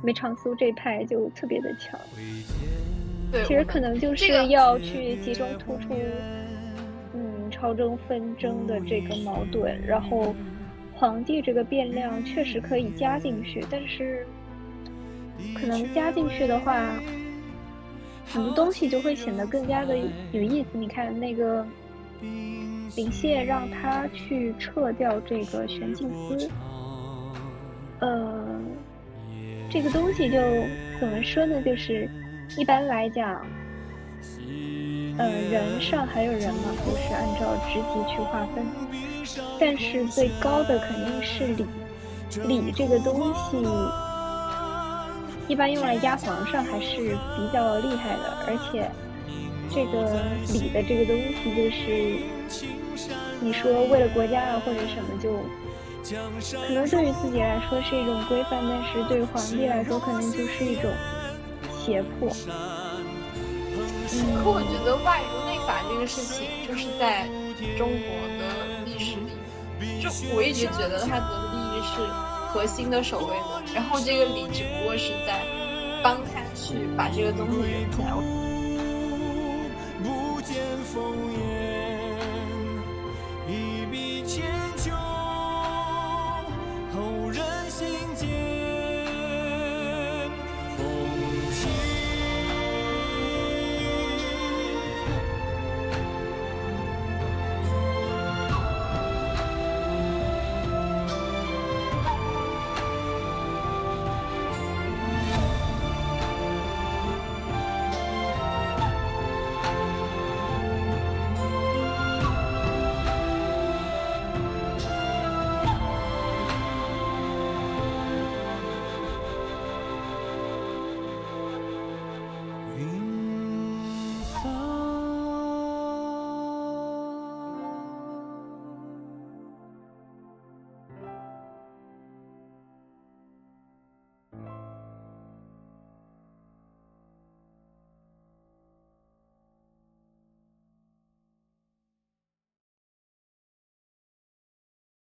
[0.00, 1.98] 梅长苏这派就特别的强，
[3.32, 5.92] 对，其实可能就是要去集中突出，
[7.14, 10.36] 嗯，朝中纷争的这个矛盾，然后
[10.94, 14.24] 皇帝这个变量确实可以加进去，但是
[15.52, 16.80] 可能加进去的话，
[18.32, 19.96] 很多东西就会显得更加的
[20.32, 20.68] 有意思。
[20.78, 21.66] 你看那个
[22.96, 26.50] 林谢让他去撤掉这个玄镜司，
[28.00, 28.60] 呃。
[29.70, 30.38] 这个东西就
[30.98, 31.60] 怎么说呢？
[31.60, 32.08] 就是
[32.56, 33.44] 一般来讲，
[35.18, 38.64] 呃，人上还有人嘛，就是按照职级去划分。
[39.60, 41.66] 但是最高的肯定是礼，
[42.46, 43.58] 礼这个东西
[45.48, 48.38] 一般用来压皇上还是比较厉害的。
[48.46, 48.90] 而且
[49.74, 50.22] 这个
[50.52, 52.18] 礼的这个东西，就是
[53.40, 55.40] 你说为了国家啊或者什么就。
[56.10, 60.90] 可能对于自己来说是一种规范，但是对于皇帝来说可能就是一种
[61.76, 62.30] 胁迫。
[64.08, 67.28] 可我觉得外儒内法这个事情，就是在
[67.76, 68.08] 中国
[68.38, 68.42] 的
[68.86, 72.00] 历史里，就我一直觉得它的利益是
[72.48, 73.62] 核心的守卫呢？
[73.74, 75.44] 然后这个李只不过是在
[76.02, 78.08] 帮他去把这个东西圆起来。